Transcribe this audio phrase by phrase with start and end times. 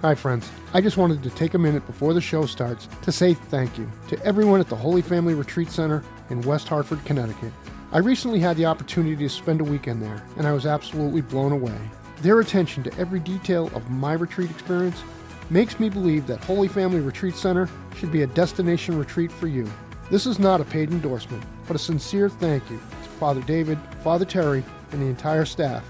[0.00, 0.48] Hi, friends.
[0.74, 3.90] I just wanted to take a minute before the show starts to say thank you
[4.06, 7.52] to everyone at the Holy Family Retreat Center in West Hartford, Connecticut.
[7.90, 11.50] I recently had the opportunity to spend a weekend there, and I was absolutely blown
[11.50, 11.76] away.
[12.22, 15.02] Their attention to every detail of my retreat experience
[15.50, 19.68] makes me believe that Holy Family Retreat Center should be a destination retreat for you.
[20.12, 24.24] This is not a paid endorsement, but a sincere thank you to Father David, Father
[24.24, 24.62] Terry,
[24.92, 25.84] and the entire staff.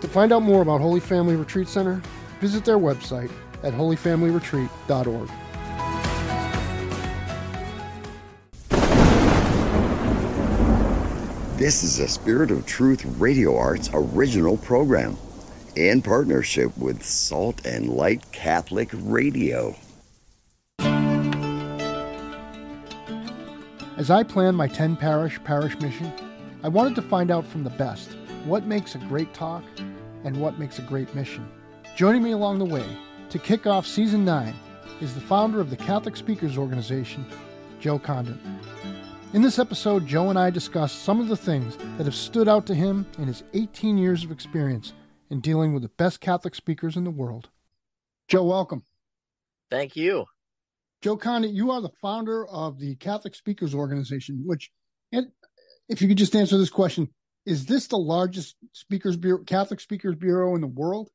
[0.00, 2.00] To find out more about Holy Family Retreat Center,
[2.40, 3.30] visit their website
[3.62, 5.30] at holyfamilyretreat.org.
[11.58, 15.18] This is a Spirit of Truth Radio Arts original program
[15.76, 19.76] in partnership with Salt and Light Catholic Radio.
[23.98, 26.10] As I planned my 10 parish parish mission,
[26.62, 28.16] I wanted to find out from the best
[28.46, 29.62] what makes a great talk
[30.24, 31.46] and what makes a great mission.
[31.94, 32.86] Joining me along the way
[33.30, 34.52] to kick off season 9
[35.00, 37.24] is the founder of the Catholic Speakers Organization,
[37.78, 38.36] Joe Condit.
[39.32, 42.66] In this episode, Joe and I discuss some of the things that have stood out
[42.66, 44.94] to him in his 18 years of experience
[45.30, 47.48] in dealing with the best Catholic speakers in the world.
[48.26, 48.82] Joe, welcome.
[49.70, 50.24] Thank you.
[51.00, 54.72] Joe Condit, you are the founder of the Catholic Speakers Organization, which,
[55.12, 55.28] and
[55.88, 57.08] if you could just answer this question,
[57.46, 61.10] is this the largest speakers bureau, Catholic speakers bureau in the world?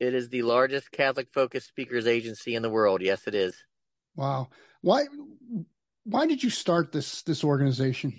[0.00, 3.02] It is the largest Catholic focused speakers agency in the world.
[3.02, 3.54] Yes, it is.
[4.16, 4.48] Wow.
[4.80, 5.06] Why
[6.04, 8.14] why did you start this this organization?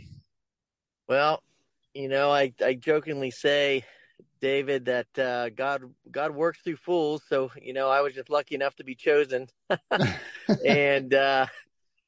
[1.07, 1.41] Well,
[1.93, 3.85] you know, I I jokingly say,
[4.41, 7.23] David, that uh, God God works through fools.
[7.27, 9.47] So you know, I was just lucky enough to be chosen,
[10.65, 11.47] and uh,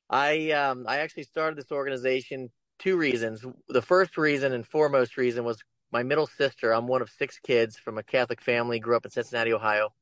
[0.09, 2.49] I um, I actually started this organization
[2.79, 3.45] two reasons.
[3.69, 6.73] The first reason and foremost reason was my middle sister.
[6.73, 8.79] I'm one of six kids from a Catholic family.
[8.79, 9.93] Grew up in Cincinnati, Ohio.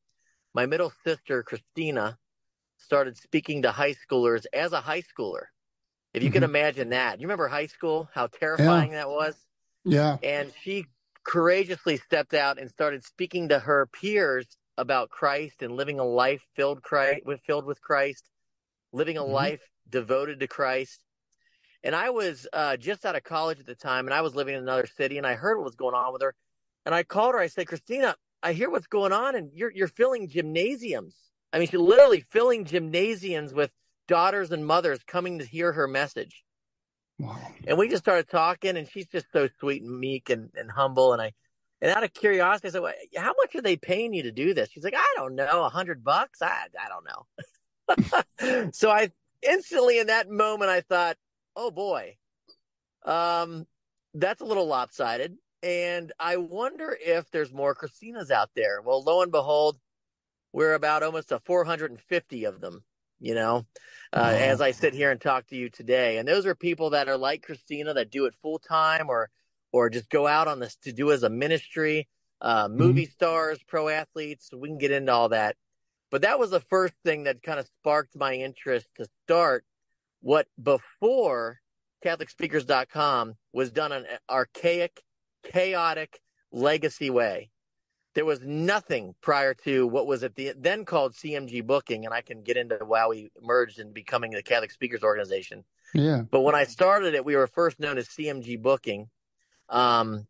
[0.54, 2.18] My middle sister, Christina,
[2.78, 5.46] started speaking to high schoolers as a high schooler.
[6.14, 6.36] If you mm-hmm.
[6.36, 8.98] can imagine that, you remember high school, how terrifying yeah.
[8.98, 9.36] that was?
[9.84, 10.18] Yeah.
[10.24, 10.86] And she
[11.24, 14.48] courageously stepped out and started speaking to her peers
[14.78, 18.28] about Christ and living a life filled Christ, filled with Christ,
[18.92, 19.34] living a mm-hmm.
[19.34, 21.00] life devoted to Christ.
[21.84, 24.56] And I was uh, just out of college at the time, and I was living
[24.56, 26.36] in another city, and I heard what was going on with her.
[26.86, 27.40] And I called her.
[27.40, 31.16] I said, "Christina, I hear what's going on, and you're you're filling gymnasiums.
[31.54, 33.72] I mean, she's literally filling gymnasiums with
[34.08, 36.44] daughters and mothers coming to hear her message.
[37.18, 37.38] Wow.
[37.68, 41.14] And we just started talking, and she's just so sweet and meek and, and humble.
[41.14, 41.34] And I,
[41.82, 44.54] and out of curiosity, I said, well, "How much are they paying you to do
[44.54, 46.42] this?" She's like, "I don't know, a hundred bucks.
[46.42, 49.12] I I don't know." so I
[49.42, 51.18] instantly in that moment I thought,
[51.60, 52.18] "Oh boy,
[53.06, 53.68] um,
[54.14, 58.82] that's a little lopsided." And I wonder if there's more Christinas out there.
[58.82, 59.78] Well, lo and behold,
[60.54, 62.84] we're about almost a 450 of them
[63.20, 63.66] you know,
[64.14, 66.18] uh, as I sit here and talk to you today.
[66.18, 69.30] And those are people that are like Christina that do it full time or,
[69.72, 72.08] or just go out on this to do as a ministry,
[72.42, 72.78] uh, mm-hmm.
[72.78, 73.12] movie mm-hmm.
[73.12, 74.50] stars, pro athletes.
[74.56, 75.58] We can get into all that.
[76.12, 79.66] But that was the first thing that kind of sparked my interest to start
[80.22, 81.60] what before
[82.06, 85.02] CatholicSpeakers.com was done in an archaic,
[85.44, 86.20] chaotic
[86.52, 87.50] legacy way
[88.16, 92.22] there was nothing prior to what was at the then called CMG Booking, and I
[92.22, 95.64] can get into why we merged and becoming the Catholic Speakers Organization.
[95.94, 96.24] Yeah.
[96.30, 99.10] But when I started it, we were first known as CMG Booking,
[99.70, 100.28] um,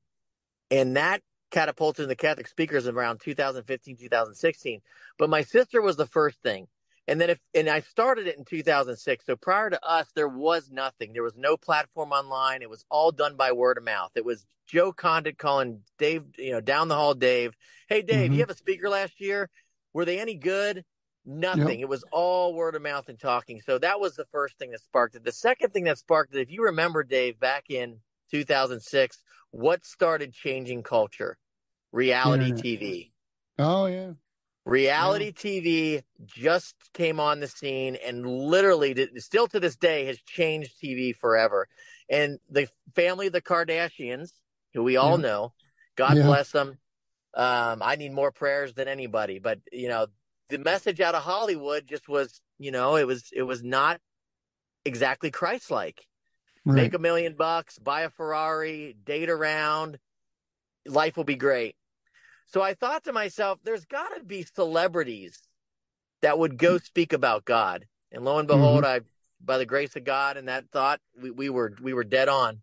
[0.69, 4.81] and that catapulted the Catholic Speakers around 2015, 2016.
[5.17, 6.67] But my sister was the first thing.
[7.09, 9.25] And then if and I started it in 2006.
[9.25, 11.11] So prior to us, there was nothing.
[11.11, 12.61] There was no platform online.
[12.61, 14.11] It was all done by word of mouth.
[14.15, 17.55] It was Joe Condit calling Dave, you know, down the hall, Dave.
[17.87, 18.33] Hey, Dave, mm-hmm.
[18.33, 19.49] you have a speaker last year.
[19.91, 20.85] Were they any good?
[21.25, 21.79] Nothing.
[21.79, 21.79] Yep.
[21.79, 23.61] It was all word of mouth and talking.
[23.61, 25.23] So that was the first thing that sparked it.
[25.23, 27.97] The second thing that sparked it, if you remember, Dave, back in
[28.29, 29.17] 2006,
[29.49, 31.39] what started changing culture?
[31.91, 33.11] Reality TV.
[33.57, 34.11] Oh yeah.
[34.69, 35.31] Reality yeah.
[35.31, 41.15] TV just came on the scene and literally, still to this day, has changed TV
[41.15, 41.67] forever.
[42.09, 44.31] And the family of the Kardashians,
[44.73, 45.27] who we all yeah.
[45.27, 45.53] know,
[45.95, 46.23] God yeah.
[46.23, 46.77] bless them.
[47.33, 50.07] Um, I need more prayers than anybody, but you know,
[50.49, 54.01] the message out of Hollywood just was, you know, it was it was not
[54.83, 56.03] exactly Christ-like.
[56.65, 56.75] Right.
[56.75, 59.99] Make a million bucks, buy a Ferrari, date around,
[60.87, 61.75] life will be great.
[62.51, 65.39] So I thought to myself, there's got to be celebrities
[66.21, 67.85] that would go speak about God.
[68.11, 69.05] And lo and behold, mm-hmm.
[69.05, 69.07] I,
[69.43, 72.61] by the grace of God and that thought, we, we were we were dead on.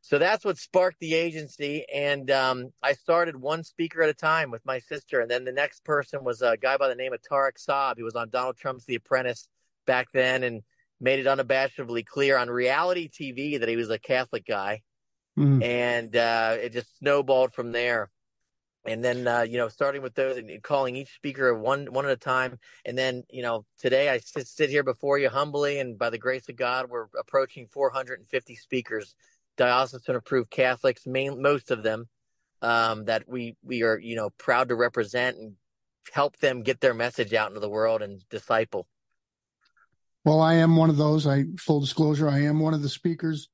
[0.00, 1.84] so that's what sparked the agency.
[1.92, 5.20] And um, I started one speaker at a time with my sister.
[5.20, 7.98] And then the next person was a guy by the name of Tarek Saab.
[7.98, 9.46] He was on Donald Trump's The Apprentice
[9.86, 10.62] back then and
[11.00, 14.80] made it unabashedly clear on reality TV that he was a Catholic guy.
[15.38, 15.62] Mm.
[15.62, 18.10] And uh, it just snowballed from there.
[18.84, 22.10] And then, uh, you know, starting with those and calling each speaker one one at
[22.10, 22.58] a time.
[22.84, 26.18] And then, you know, today I sit, sit here before you humbly, and by the
[26.18, 29.14] grace of God, we're approaching 450 speakers
[29.56, 32.08] diocesan approved Catholics, main, most of them,
[32.62, 35.54] um, that we, we are, you know, proud to represent and
[36.12, 38.86] help them get their message out into the world and disciple.
[40.24, 41.26] Well, I am one of those.
[41.26, 43.48] I full disclosure, I am one of the speakers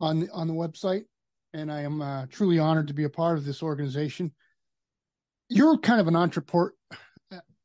[0.00, 1.04] on the, on the website,
[1.52, 4.32] and I am uh, truly honored to be a part of this organization.
[5.56, 6.72] You're kind of an entrepreneur,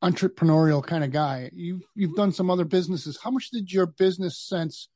[0.04, 1.50] entrepreneurial kind of guy.
[1.54, 3.20] You you've done some other businesses.
[3.22, 4.90] How much did your business sense?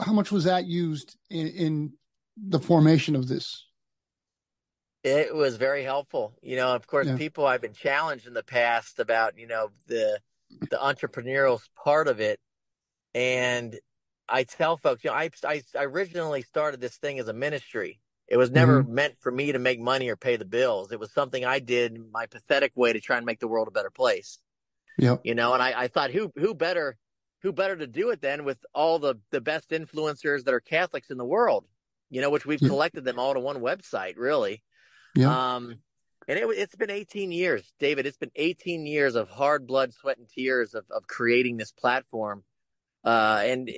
[0.00, 1.92] How much was that used in, in
[2.36, 3.66] the formation of this?
[5.04, 6.34] It was very helpful.
[6.42, 7.16] You know, of course, yeah.
[7.16, 10.20] people I've been challenged in the past about, you know, the
[10.70, 12.40] the entrepreneurial part of it.
[13.14, 13.78] And
[14.28, 18.00] I tell folks, you know, I, I, I originally started this thing as a ministry.
[18.28, 18.94] It was never mm-hmm.
[18.94, 20.92] meant for me to make money or pay the bills.
[20.92, 23.72] It was something I did my pathetic way to try and make the world a
[23.72, 24.38] better place.
[24.98, 25.16] Yeah.
[25.24, 26.96] You know, and I, I thought who who better
[27.42, 31.10] who better to do it than with all the the best influencers that are Catholics
[31.10, 31.64] in the world
[32.10, 32.68] you know, which we've yeah.
[32.68, 34.62] collected them all to one website, really.
[35.14, 35.54] Yeah.
[35.54, 35.76] Um,
[36.26, 38.06] and it, has been 18 years, David.
[38.06, 42.44] It's been 18 years of hard blood, sweat, and tears of, of creating this platform.
[43.04, 43.70] Uh, and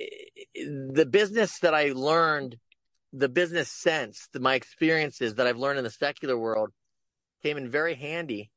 [0.55, 2.57] the business that I learned,
[3.13, 6.69] the business sense, the, my experiences that I've learned in the secular world
[7.43, 8.51] came in very handy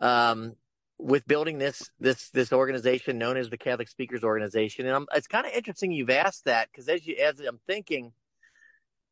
[0.00, 0.54] um,
[0.98, 4.86] with building this this this organization known as the Catholic Speakers Organization.
[4.86, 8.12] And I'm, it's kind of interesting you've asked that because as you as I'm thinking–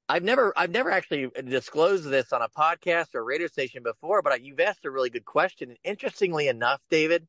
[0.07, 4.35] I've never I've never actually disclosed this on a podcast or radio station before, but
[4.35, 5.71] I, you've asked a really good question.
[5.71, 7.27] And interestingly enough, David,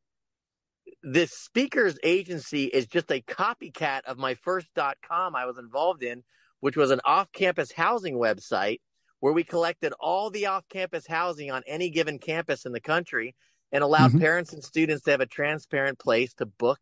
[1.01, 6.03] this speakers agency is just a copycat of my first dot com I was involved
[6.03, 6.25] in,
[6.65, 8.79] which was an off-campus housing website
[9.19, 13.35] where we collected all the off-campus housing on any given campus in the country
[13.71, 14.21] and allowed mm-hmm.
[14.21, 16.79] parents and students to have a transparent place to book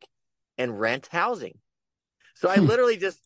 [0.58, 1.58] and rent housing.
[2.36, 2.66] So I hmm.
[2.66, 3.20] literally just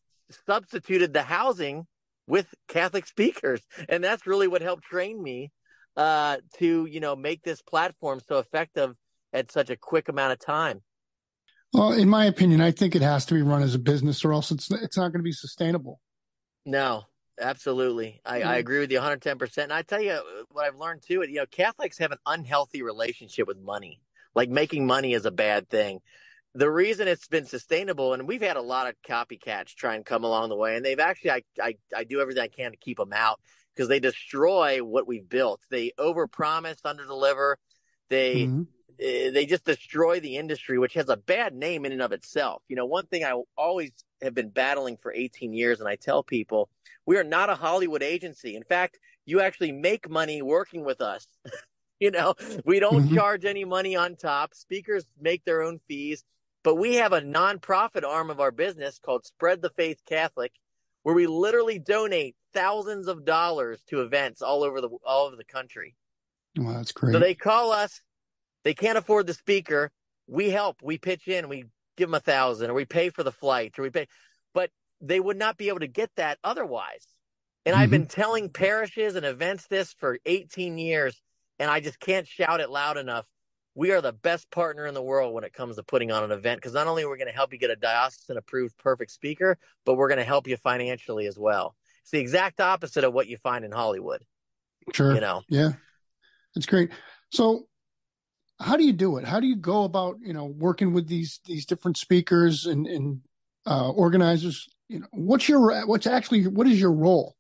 [0.48, 1.86] substituted the housing
[2.26, 3.62] with Catholic speakers.
[3.88, 5.52] And that's really what helped train me
[5.96, 8.96] uh, to, you know, make this platform so effective
[9.32, 10.82] at such a quick amount of time.
[11.72, 14.34] Well, in my opinion, I think it has to be run as a business or
[14.34, 16.00] else it's it's not going to be sustainable.
[16.68, 17.06] No,
[17.40, 18.22] absolutely.
[18.24, 19.58] I, I agree with you 110%.
[19.58, 20.20] And I tell you
[20.52, 24.00] what I've learned too, you know, Catholics have an unhealthy relationship with money.
[24.36, 26.02] Like making money is a bad thing
[26.58, 30.24] the reason it's been sustainable, and we've had a lot of copycats try and come
[30.24, 32.98] along the way, and they've actually, I, I, I do everything I can to keep
[32.98, 33.40] them out
[33.76, 35.62] because they destroy what we've built.
[35.70, 37.56] They overpromise, underdeliver.
[38.10, 38.64] They, mm-hmm.
[39.00, 42.64] Uh, they just destroy the industry, which has a bad name in and of itself.
[42.68, 43.92] You know, one thing I always
[44.22, 46.70] have been battling for 18 years, and I tell people,
[47.06, 48.56] we are not a Hollywood agency.
[48.56, 51.28] In fact, you actually make money working with us.
[52.00, 52.36] you know,
[52.66, 53.16] we don't mm-hmm.
[53.16, 54.54] charge any money on top.
[54.54, 56.24] Speakers make their own fees
[56.68, 60.52] but we have a nonprofit arm of our business called Spread the Faith Catholic,
[61.04, 65.46] where we literally donate thousands of dollars to events all over the all over the
[65.46, 65.96] country.
[66.58, 67.14] Wow, that's great.
[67.14, 68.02] So they call us.
[68.68, 69.92] They can't afford the speaker.
[70.28, 70.82] We help.
[70.82, 71.48] We pitch in.
[71.48, 71.64] We
[71.96, 74.08] give them a thousand, or we pay for the flight, or we pay.
[74.54, 77.08] But they would not be able to get that otherwise.
[77.66, 77.82] And mm-hmm.
[77.82, 81.22] I've been telling parishes and events this for 18 years,
[81.60, 83.26] and I just can't shout it loud enough
[83.78, 86.32] we are the best partner in the world when it comes to putting on an
[86.32, 89.12] event because not only are we going to help you get a diocesan approved perfect
[89.12, 91.76] speaker, but we're going to help you financially as well.
[92.02, 94.24] It's the exact opposite of what you find in Hollywood.
[94.94, 95.14] Sure.
[95.14, 95.44] You know.
[95.48, 95.74] Yeah.
[96.56, 96.90] That's great.
[97.30, 97.68] So
[98.60, 99.26] how do you do it?
[99.26, 103.22] How do you go about, you know, working with these these different speakers and, and
[103.66, 104.68] uh, organizers?
[104.90, 107.36] You know, what's your what's actually what is your role?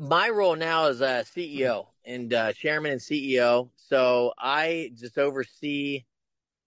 [0.00, 3.70] My role now is a CEO and uh, chairman and CEO.
[3.76, 6.04] So I just oversee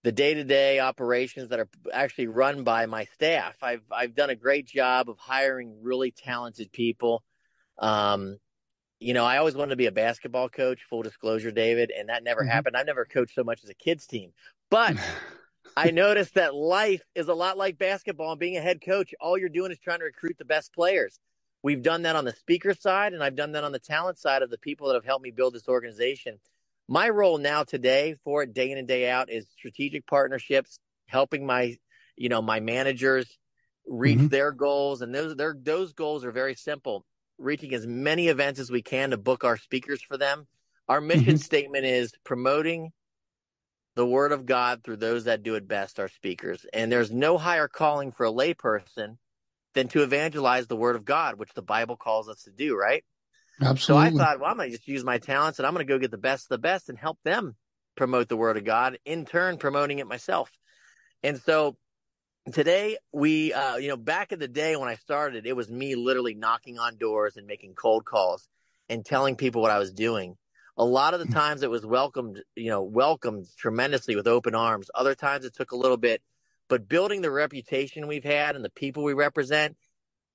[0.02, 3.56] the day-to-day operations that are actually run by my staff.
[3.62, 7.22] I've I've done a great job of hiring really talented people.
[7.78, 8.38] Um,
[9.02, 10.84] you know, I always wanted to be a basketball coach.
[10.88, 12.50] Full disclosure, David, and that never mm-hmm.
[12.50, 12.76] happened.
[12.76, 14.32] I've never coached so much as a kids team,
[14.70, 14.96] but
[15.76, 18.32] I noticed that life is a lot like basketball.
[18.32, 21.18] And being a head coach, all you're doing is trying to recruit the best players.
[21.62, 24.42] We've done that on the speaker side, and I've done that on the talent side
[24.42, 26.38] of the people that have helped me build this organization.
[26.88, 31.46] My role now today for it day in and day out is strategic partnerships, helping
[31.46, 31.76] my,
[32.16, 33.38] you know, my managers
[33.86, 34.28] reach mm-hmm.
[34.28, 35.02] their goals.
[35.02, 37.06] And those, their, those goals are very simple.
[37.42, 40.46] Reaching as many events as we can to book our speakers for them.
[40.88, 41.36] Our mission mm-hmm.
[41.36, 42.92] statement is promoting
[43.94, 46.64] the word of God through those that do it best, our speakers.
[46.72, 49.16] And there's no higher calling for a layperson
[49.74, 53.04] than to evangelize the word of God, which the Bible calls us to do, right?
[53.60, 54.10] Absolutely.
[54.10, 55.92] So I thought, well, I'm going to just use my talents and I'm going to
[55.92, 57.54] go get the best of the best and help them
[57.96, 60.50] promote the word of God, in turn, promoting it myself.
[61.22, 61.76] And so
[62.50, 65.94] today we, uh, you know, back in the day when I started, it was me
[65.94, 68.48] literally knocking on doors and making cold calls
[68.88, 70.36] and telling people what I was doing.
[70.76, 74.90] A lot of the times it was welcomed, you know, welcomed tremendously with open arms.
[74.94, 76.22] Other times it took a little bit,
[76.68, 79.76] but building the reputation we've had and the people we represent,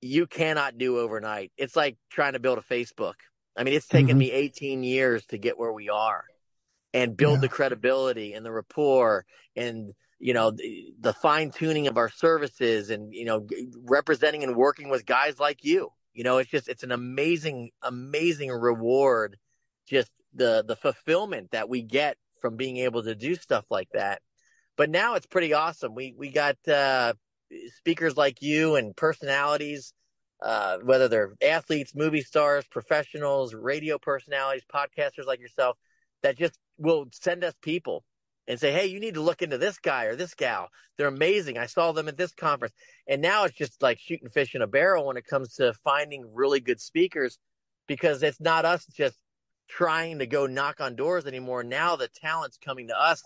[0.00, 1.52] you cannot do overnight.
[1.56, 3.14] It's like trying to build a Facebook.
[3.56, 4.18] I mean, it's taken mm-hmm.
[4.18, 6.24] me 18 years to get where we are
[6.94, 7.40] and build yeah.
[7.40, 12.90] the credibility and the rapport and you know the, the fine tuning of our services
[12.90, 13.46] and you know
[13.84, 15.90] representing and working with guys like you.
[16.12, 19.36] You know it's just it's an amazing amazing reward
[19.86, 24.20] just the the fulfillment that we get from being able to do stuff like that.
[24.76, 25.94] But now it's pretty awesome.
[25.94, 27.14] We we got uh
[27.76, 29.94] speakers like you and personalities
[30.42, 35.76] uh whether they're athletes movie stars professionals radio personalities podcasters like yourself
[36.22, 38.04] that just will send us people
[38.48, 40.70] and say, Hey, you need to look into this guy or this gal.
[40.96, 41.58] They're amazing.
[41.58, 42.74] I saw them at this conference.
[43.06, 46.34] And now it's just like shooting fish in a barrel when it comes to finding
[46.34, 47.38] really good speakers
[47.86, 49.16] because it's not us just
[49.68, 51.62] trying to go knock on doors anymore.
[51.62, 53.22] Now the talent's coming to us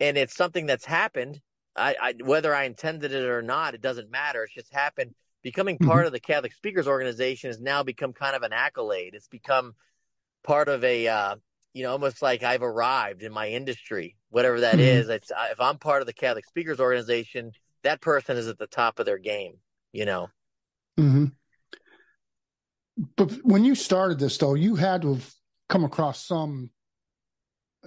[0.00, 1.40] and it's something that's happened.
[1.76, 4.42] I, I whether I intended it or not, it doesn't matter.
[4.44, 5.14] It's just happened.
[5.42, 6.06] Becoming part mm-hmm.
[6.06, 9.14] of the Catholic Speakers Organization has now become kind of an accolade.
[9.14, 9.74] It's become
[10.42, 11.36] part of a uh,
[11.76, 14.80] you know, almost like I've arrived in my industry, whatever that mm-hmm.
[14.80, 15.10] is.
[15.10, 17.52] It's, if I'm part of the Catholic Speakers Organization,
[17.82, 19.58] that person is at the top of their game,
[19.92, 20.28] you know.
[20.98, 21.26] Mm-hmm.
[23.18, 25.30] But when you started this, though, you had to have
[25.68, 26.70] come across some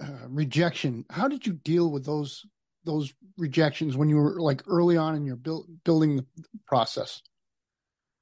[0.00, 1.04] uh, rejection.
[1.10, 2.46] How did you deal with those
[2.84, 6.24] those rejections when you were like early on in your build, building the
[6.64, 7.22] process?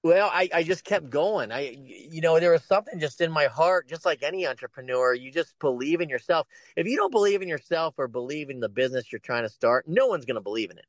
[0.08, 1.52] Well, I, I just kept going.
[1.52, 5.30] I, you know, there was something just in my heart, just like any entrepreneur, you
[5.30, 6.46] just believe in yourself.
[6.76, 9.84] If you don't believe in yourself or believe in the business you're trying to start,
[9.86, 10.86] no one's going to believe in it.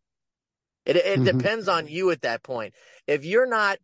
[0.86, 1.38] It, it mm-hmm.
[1.38, 2.76] depends on you at that point.
[3.08, 3.80] If you're not,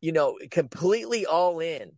[0.00, 1.92] you know, completely all in,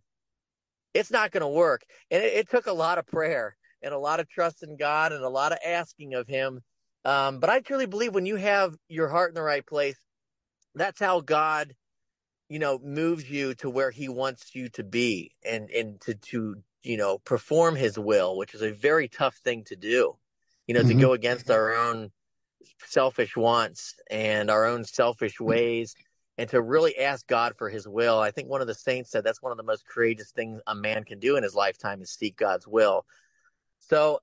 [0.93, 1.85] it's not going to work.
[2.11, 5.13] And it, it, took a lot of prayer and a lot of trust in God
[5.13, 6.61] and a lot of asking of Him.
[7.07, 9.97] Um, but I truly believe when you have your heart in the right place,
[10.75, 11.73] that's how God
[12.53, 16.57] you know, moves you to where he wants you to be and, and to, to,
[16.83, 20.15] you know, perform his will, which is a very tough thing to do,
[20.67, 20.91] you know, mm-hmm.
[20.91, 22.11] to go against our own
[22.85, 25.95] selfish wants and our own selfish ways
[26.37, 28.19] and to really ask God for his will.
[28.19, 30.75] I think one of the saints said that's one of the most courageous things a
[30.75, 33.07] man can do in his lifetime is seek God's will.
[33.79, 34.21] So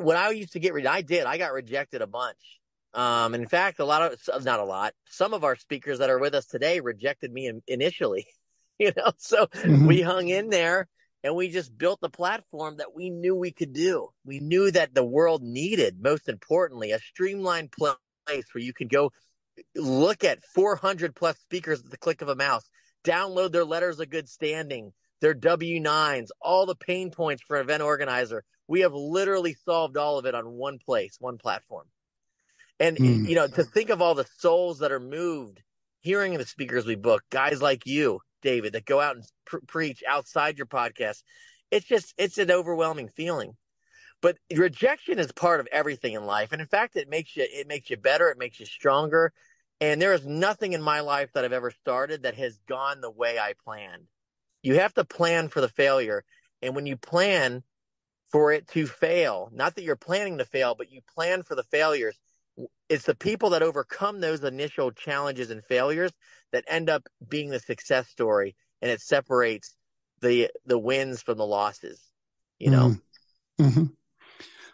[0.00, 2.60] when I used to get, I did, I got rejected a bunch.
[2.94, 6.18] Um, in fact, a lot of, not a lot, some of our speakers that are
[6.18, 8.26] with us today rejected me in, initially,
[8.78, 9.86] you know, so mm-hmm.
[9.86, 10.88] we hung in there
[11.24, 14.10] and we just built the platform that we knew we could do.
[14.24, 19.10] We knew that the world needed, most importantly, a streamlined place where you could go
[19.74, 22.68] look at 400 plus speakers at the click of a mouse,
[23.04, 27.82] download their letters of good standing, their W9s, all the pain points for an event
[27.82, 28.44] organizer.
[28.68, 31.86] We have literally solved all of it on one place, one platform.
[32.80, 33.28] And mm.
[33.28, 35.62] you know, to think of all the souls that are moved
[36.00, 40.02] hearing the speakers we book, guys like you, David, that go out and pr- preach
[40.06, 41.22] outside your podcast,
[41.70, 43.56] it's just it's an overwhelming feeling.
[44.20, 47.68] But rejection is part of everything in life, and in fact, it makes you it
[47.68, 49.32] makes you better, it makes you stronger.
[49.80, 53.10] And there is nothing in my life that I've ever started that has gone the
[53.10, 54.06] way I planned.
[54.62, 56.24] You have to plan for the failure,
[56.62, 57.62] and when you plan
[58.30, 61.62] for it to fail, not that you're planning to fail, but you plan for the
[61.64, 62.18] failures
[62.88, 66.12] it's the people that overcome those initial challenges and failures
[66.52, 69.74] that end up being the success story and it separates
[70.20, 72.00] the the wins from the losses
[72.58, 72.96] you know?
[73.58, 73.64] Mm-hmm.
[73.66, 73.84] Mm-hmm.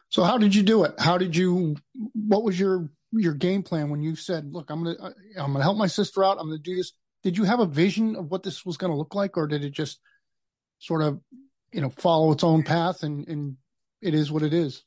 [0.08, 0.94] so how did you do it?
[0.98, 1.76] How did you
[2.14, 4.96] what was your your game plan when you said look i'm gonna
[5.36, 6.38] i'm gonna help my sister out.
[6.40, 6.92] I'm gonna do this.
[7.22, 9.72] Did you have a vision of what this was gonna look like or did it
[9.72, 10.00] just
[10.78, 11.20] sort of
[11.72, 13.56] you know follow its own path and and
[14.00, 14.82] it is what it is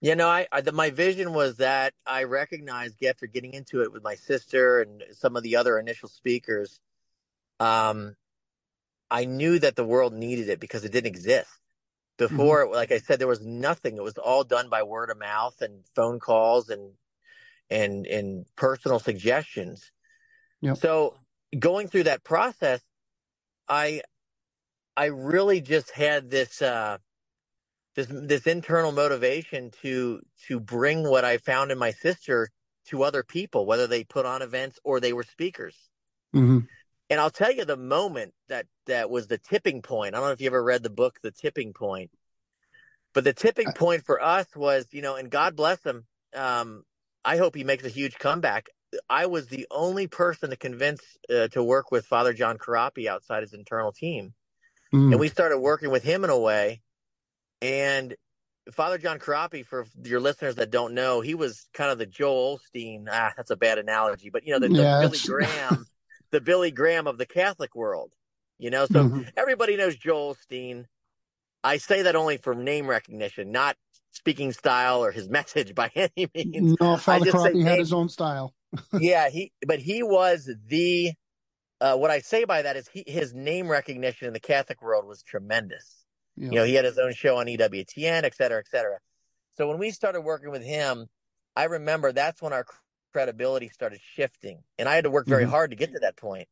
[0.00, 3.92] you know, I, I the, my vision was that I recognized after getting into it
[3.92, 6.78] with my sister and some of the other initial speakers,
[7.60, 8.16] um,
[9.10, 11.50] I knew that the world needed it because it didn't exist
[12.18, 12.64] before.
[12.64, 12.74] Mm-hmm.
[12.74, 13.96] Like I said, there was nothing.
[13.96, 16.92] It was all done by word of mouth and phone calls and
[17.70, 19.90] and and personal suggestions.
[20.60, 20.78] Yep.
[20.78, 21.14] So
[21.58, 22.80] going through that process,
[23.68, 24.02] I
[24.96, 26.98] I really just had this uh,
[27.94, 32.50] this this internal motivation to to bring what I found in my sister
[32.88, 35.76] to other people, whether they put on events or they were speakers.
[36.34, 36.60] Mm-hmm.
[37.10, 40.14] And I'll tell you the moment that that was the tipping point.
[40.14, 42.10] I don't know if you ever read the book The Tipping Point,
[43.12, 46.04] but the tipping point for us was, you know, and God bless him.
[46.34, 46.82] Um,
[47.24, 48.66] I hope he makes a huge comeback.
[49.08, 53.42] I was the only person to convince uh, to work with Father John Corapi outside
[53.42, 54.34] his internal team,
[54.92, 55.10] Mm.
[55.10, 56.80] and we started working with him in a way.
[57.64, 58.14] And
[58.72, 62.58] Father John Corapi, for your listeners that don't know, he was kind of the Joel
[62.58, 63.06] Osteen.
[63.10, 65.86] Ah, that's a bad analogy, but you know, the, the Yeah, Billy Graham,
[66.30, 68.12] the Billy Graham of the Catholic world.
[68.58, 69.30] You know, so Mhm.
[69.36, 70.84] everybody knows Joel Osteen.
[71.64, 73.76] I say that only for name recognition, not
[74.12, 76.76] speaking style or his message by any means.
[76.80, 78.54] No, Father Corapi had name- his own style.
[78.92, 81.12] yeah, he, but he was the.
[81.80, 85.06] Uh, what I say by that is he, his name recognition in the Catholic world
[85.06, 86.03] was tremendous.
[86.36, 86.50] Yeah.
[86.50, 88.98] You know, he had his own show on EWTN, et cetera, et cetera.
[89.56, 91.06] So when we started working with him,
[91.56, 92.66] I remember that's when our
[93.12, 95.50] credibility started shifting, and I had to work very Mhm.
[95.50, 96.48] hard to get to that point.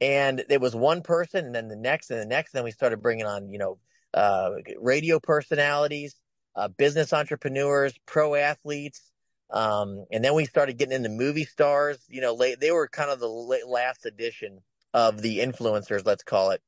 [0.00, 2.52] And it was one person, and then the next, and the next.
[2.52, 3.78] And then we started bringing on, you know,
[4.12, 6.20] uh, radio personalities,
[6.56, 9.10] uh, business entrepreneurs, pro athletes,
[9.50, 12.04] um, and then we started getting into movie stars.
[12.08, 14.60] You know, late, they were kind of the late, last edition
[14.92, 16.62] of the influencers, let's call it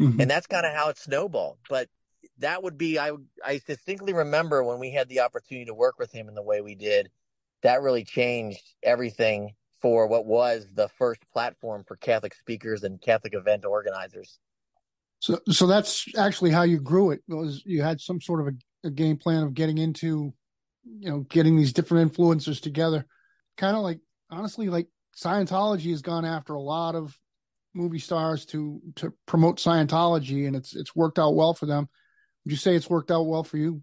[0.00, 0.20] Mhm.
[0.20, 1.58] and that's kind of how it snowballed.
[1.68, 1.88] But
[2.38, 3.12] that would be I
[3.44, 6.60] I distinctly remember when we had the opportunity to work with him in the way
[6.60, 7.10] we did.
[7.62, 13.34] That really changed everything for what was the first platform for Catholic speakers and Catholic
[13.34, 14.38] event organizers.
[15.20, 17.22] So, so that's actually how you grew it.
[17.28, 20.32] Was you had some sort of a, a game plan of getting into,
[20.84, 23.06] you know, getting these different influencers together.
[23.56, 24.00] Kind of like,
[24.30, 27.18] honestly, like Scientology has gone after a lot of
[27.74, 31.88] movie stars to to promote Scientology, and it's it's worked out well for them.
[32.46, 33.82] Would you say it's worked out well for you?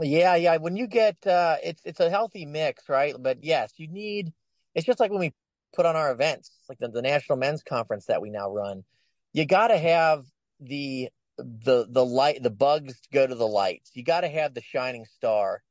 [0.00, 0.58] Yeah, yeah.
[0.58, 3.16] When you get uh it's it's a healthy mix, right?
[3.18, 4.32] But yes, you need
[4.76, 5.34] it's just like when we
[5.74, 8.84] put on our events, like the, the National Men's Conference that we now run.
[9.32, 10.24] You gotta have
[10.60, 13.90] the the the light the bugs go to the lights.
[13.94, 15.64] You gotta have the shining star.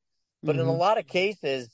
[0.44, 0.78] But in a Mhm.
[0.78, 1.70] lot of cases,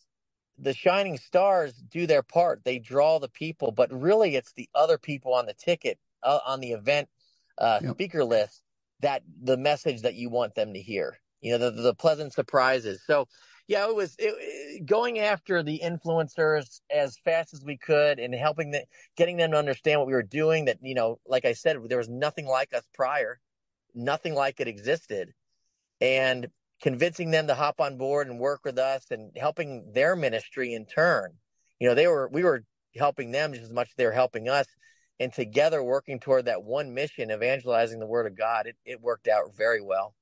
[0.60, 2.64] the shining stars do their part.
[2.64, 6.60] They draw the people, but really it's the other people on the ticket, uh, on
[6.60, 7.10] the event
[7.58, 7.94] uh, Yep.
[7.94, 8.62] speaker list
[9.02, 11.18] that the message that you want them to hear.
[11.42, 13.02] You know, the, the pleasant surprises.
[13.06, 13.28] So,
[13.68, 18.72] yeah, it was it, going after the influencers as fast as we could and helping
[18.72, 18.84] the,
[19.16, 20.66] getting them to understand what we were doing.
[20.66, 23.40] That, you know, like I said, there was nothing like us prior,
[23.96, 25.34] nothing like it existed.
[26.02, 26.48] And
[26.82, 30.86] convincing them to hop on board and work with us and helping their ministry in
[30.86, 31.34] turn.
[31.80, 32.64] You know, they were we were
[32.96, 34.66] helping them just as much as they were helping us.
[35.20, 39.28] And together working toward that one mission, evangelizing the word of God, it, it worked
[39.28, 40.14] out very well.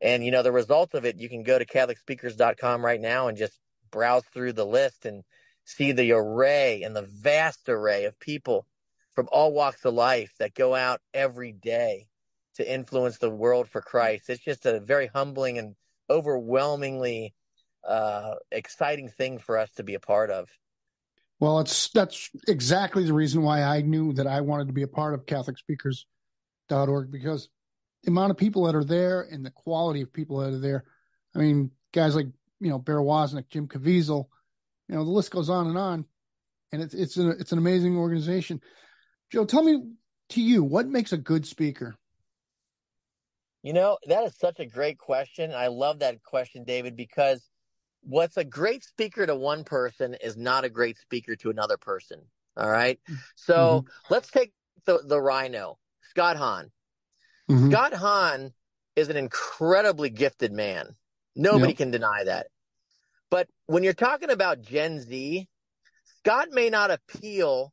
[0.00, 3.38] And you know, the result of it, you can go to CatholicSpeakers.com right now and
[3.38, 3.58] just
[3.90, 5.22] browse through the list and
[5.64, 8.66] see the array and the vast array of people
[9.14, 12.06] from all walks of life that go out every day
[12.56, 14.28] to influence the world for Christ.
[14.28, 15.74] It's just a very humbling and
[16.10, 17.34] overwhelmingly
[17.86, 20.48] uh, exciting thing for us to be a part of.
[21.44, 24.88] Well, it's that's exactly the reason why I knew that I wanted to be a
[24.88, 27.50] part of CatholicSpeakers.org because
[28.02, 30.84] the amount of people that are there and the quality of people that are there.
[31.36, 32.28] I mean, guys like
[32.60, 34.24] you know Bear Woznick, Jim Caviezel,
[34.88, 36.06] you know the list goes on and on,
[36.72, 38.62] and it's it's an it's an amazing organization.
[39.30, 39.82] Joe, tell me
[40.30, 41.94] to you what makes a good speaker.
[43.62, 45.52] You know, that is such a great question.
[45.52, 47.46] I love that question, David, because
[48.04, 52.20] what's a great speaker to one person is not a great speaker to another person.
[52.56, 53.00] All right.
[53.34, 54.52] So let's take
[54.84, 55.78] the, the rhino,
[56.10, 56.70] Scott Hahn.
[57.50, 57.70] Mhm.
[57.70, 58.52] Scott Hahn
[58.96, 60.96] is an incredibly gifted man.
[61.34, 61.78] Nobody Yep.
[61.78, 62.46] can deny that.
[63.30, 65.48] But when you're talking about Gen Z,
[66.18, 67.72] Scott may not appeal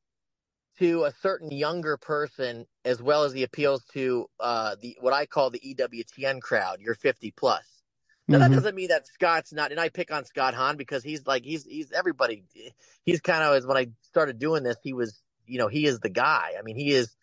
[0.79, 5.25] to a certain younger person as well as he appeals to uh, the what I
[5.25, 7.80] call the EWTN crowd, your 50 plus.
[8.27, 8.55] Now that Mhm.
[8.55, 11.65] doesn't mean that Scott's not, and I pick on Scott Hahn because he's like he's
[11.65, 12.43] he's everybody.
[13.03, 15.99] He's kind of as when I started doing this, he was you know he is
[15.99, 16.53] the guy.
[16.57, 17.15] I mean he is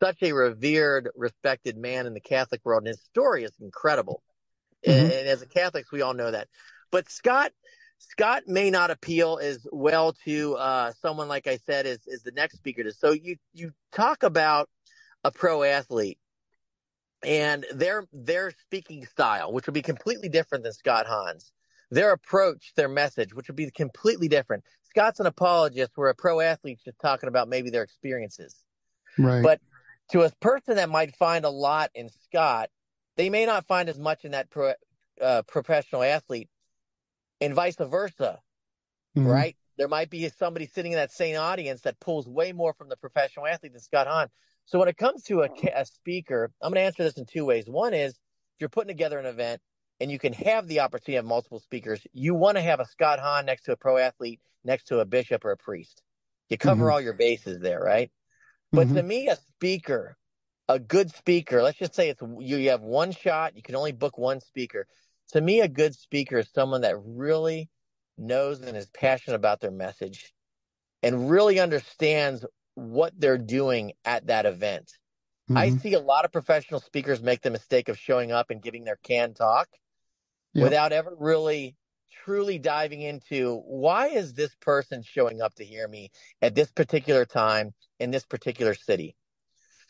[0.00, 4.22] such a revered, respected man in the Catholic world, and his story is incredible.
[4.84, 5.20] And, Mhm.
[5.20, 6.48] and as a Catholics, we all know that.
[6.90, 7.52] But Scott
[7.98, 12.32] Scott may not appeal as well to uh, someone like I said is is the
[12.32, 12.98] next speaker does.
[12.98, 14.68] So you you talk about
[15.24, 16.18] a pro athlete
[17.24, 21.52] and their their speaking style, which would be completely different than Scott Hahn's.
[21.90, 24.64] Their approach, their message, which would be completely different.
[24.88, 28.56] Scott's an apologist, where a pro athlete's just talking about maybe their experiences.
[29.18, 29.42] Right.
[29.42, 29.60] But
[30.10, 32.70] to a person that might find a lot in Scott,
[33.16, 34.74] they may not find as much in that pro,
[35.20, 36.48] uh, professional athlete,
[37.40, 38.40] and vice versa,
[39.16, 39.26] mm-hmm.
[39.26, 39.56] right?
[39.76, 42.96] There might be somebody sitting in that same audience that pulls way more from the
[42.96, 44.28] professional athlete than Scott Hahn.
[44.66, 47.44] So when it comes to a, a speaker, I'm going to answer this in two
[47.44, 47.64] ways.
[47.66, 49.60] One is if you're putting together an event
[50.00, 53.18] and you can have the opportunity of multiple speakers, you want to have a Scott
[53.18, 56.02] Hahn next to a pro athlete, next to a bishop or a priest.
[56.48, 56.92] You cover mm-hmm.
[56.92, 58.10] all your bases there, right?
[58.72, 58.96] But mm-hmm.
[58.96, 60.16] to me, a speaker,
[60.68, 63.92] a good speaker, let's just say it's you, you have one shot, you can only
[63.92, 64.86] book one speaker.
[65.32, 67.70] To me, a good speaker is someone that really
[68.18, 70.32] knows and is passionate about their message
[71.02, 72.44] and really understands
[72.74, 74.90] what they're doing at that event.
[75.50, 75.56] Mm-hmm.
[75.58, 78.84] I see a lot of professional speakers make the mistake of showing up and giving
[78.84, 79.68] their can talk
[80.54, 80.64] yep.
[80.64, 81.76] without ever really
[82.24, 86.10] truly diving into why is this person showing up to hear me
[86.40, 89.14] at this particular time in this particular city.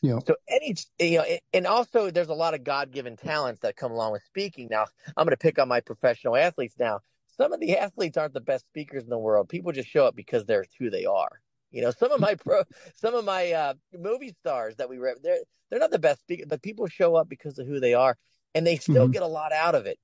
[0.02, 0.18] Yeah.
[0.26, 3.92] So any you know, and also there's a lot of God given talents that come
[3.92, 4.68] along with speaking.
[4.70, 6.74] Now I'm going to pick on my professional athletes.
[6.78, 7.00] Now
[7.36, 9.48] some of the athletes aren't the best speakers in the world.
[9.48, 11.40] People just show up because they're who they are.
[11.74, 12.62] You know, some of my pro,
[12.94, 15.38] some of my uh, movie stars that we read, they're
[15.70, 18.16] they're not the best speakers, but people show up because of who they are,
[18.54, 19.12] and they still mm-hmm.
[19.12, 19.98] get a lot out of it.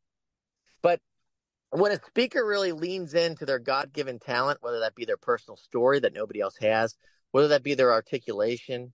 [0.83, 1.01] But
[1.71, 5.57] when a speaker really leans into their God given talent, whether that be their personal
[5.57, 6.97] story that nobody else has,
[7.31, 8.93] whether that be their articulation,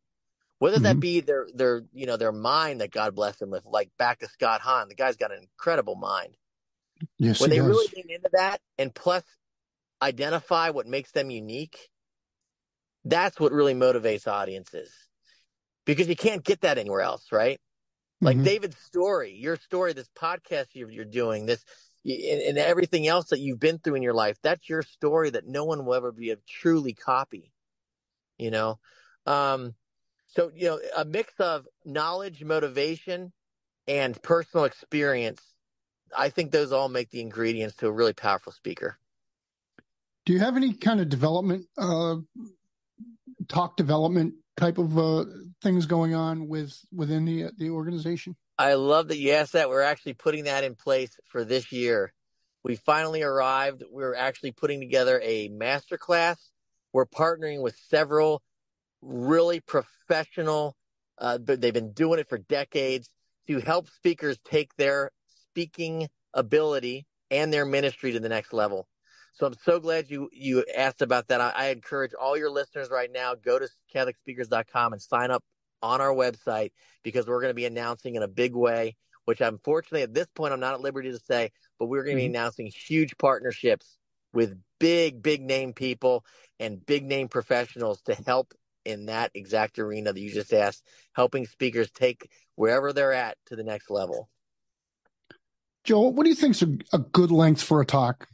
[0.58, 0.84] whether mm-hmm.
[0.84, 4.18] that be their their you know their mind that God bless them with, like back
[4.18, 6.36] to Scott Hahn, the guy's got an incredible mind.
[7.16, 7.68] Yes, when they does.
[7.68, 9.24] really lean into that, and plus
[10.02, 11.88] identify what makes them unique,
[13.06, 14.90] that's what really motivates audiences
[15.84, 17.60] because you can't get that anywhere else, right?
[18.20, 18.44] Like mm-hmm.
[18.44, 21.64] David's story, your story, this podcast you're, you're doing, this
[22.04, 24.38] and, and, everything else that you've been through in your life.
[24.42, 27.52] That's your story that no one will ever be able to truly copy.
[28.38, 28.78] You know,
[29.26, 29.74] um,
[30.28, 33.32] so you know, a mix of knowledge, motivation,
[33.86, 35.42] and personal experience.
[36.16, 38.98] I think those all make the ingredients to a really powerful speaker.
[40.24, 42.16] Do you have any kind of development uh,
[43.48, 45.24] talk development type of uh,
[45.62, 48.36] things going on with within the the organization?
[48.58, 49.68] I love that you asked that.
[49.68, 52.12] We're actually putting that in place for this year.
[52.64, 53.84] We finally arrived.
[53.90, 56.50] We're actually putting together a master class.
[56.92, 58.42] We're partnering with several
[59.02, 60.74] really professional.
[61.18, 63.08] Uh, they've been doing it for decades
[63.46, 65.10] to help speakers take their
[65.50, 68.88] speaking ability and their ministry to the next level.
[69.36, 71.42] So I'm so glad you you asked about that.
[71.42, 75.44] I, I encourage all your listeners right now go to CatholicSpeakers.com and sign up
[75.82, 76.72] on our website
[77.02, 78.96] because we're going to be announcing in a big way.
[79.26, 82.22] Which unfortunately at this point I'm not at liberty to say, but we're going to
[82.22, 82.32] mm-hmm.
[82.32, 83.98] be announcing huge partnerships
[84.32, 86.24] with big big name people
[86.58, 88.54] and big name professionals to help
[88.86, 93.56] in that exact arena that you just asked, helping speakers take wherever they're at to
[93.56, 94.30] the next level.
[95.84, 98.28] Joe, what do you think is a, a good length for a talk?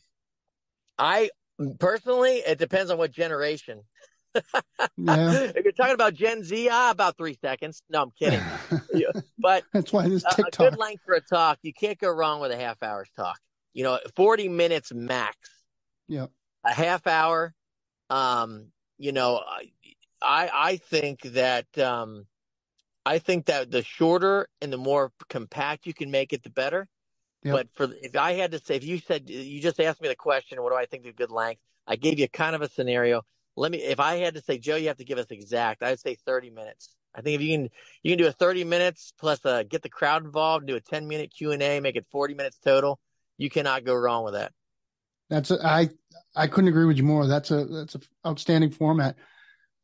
[1.03, 1.31] I
[1.81, 3.83] personally, it depends on what generation.
[4.35, 4.43] yeah.
[5.57, 7.83] If you're talking about Gen Z, ah, about three seconds.
[7.91, 8.41] No, I'm kidding.
[9.39, 10.49] but that's why this TikTok.
[10.49, 11.59] A good length for a talk.
[11.63, 13.39] You can't go wrong with a half hour's talk.
[13.75, 15.37] You know, 40 minutes max.
[16.07, 16.27] Yeah.
[16.65, 17.53] A half hour.
[18.09, 19.43] Um, you know,
[20.23, 22.27] I I think that um,
[23.05, 26.87] I think that the shorter and the more compact you can make it, the better.
[27.45, 27.55] Yep.
[27.55, 30.15] But for if I had to say, if you said you just asked me the
[30.15, 31.61] question, what do I think of good length?
[31.87, 33.23] I gave you kind of a scenario.
[33.57, 35.83] Let me, if I had to say, Joe, you have to give us exact.
[35.83, 36.95] I'd say 30 minutes.
[37.15, 37.71] I think if you can,
[38.03, 41.07] you can do a 30 minutes plus uh, get the crowd involved, do a 10
[41.07, 42.99] minute Q and A, make it 40 minutes total.
[43.37, 44.53] You cannot go wrong with that.
[45.29, 45.89] That's a, I,
[46.35, 47.27] I couldn't agree with you more.
[47.27, 49.17] That's a, that's an outstanding format.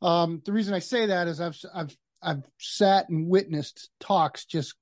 [0.01, 4.75] Um, the reason I say that is I've, I've, I've sat and witnessed talks just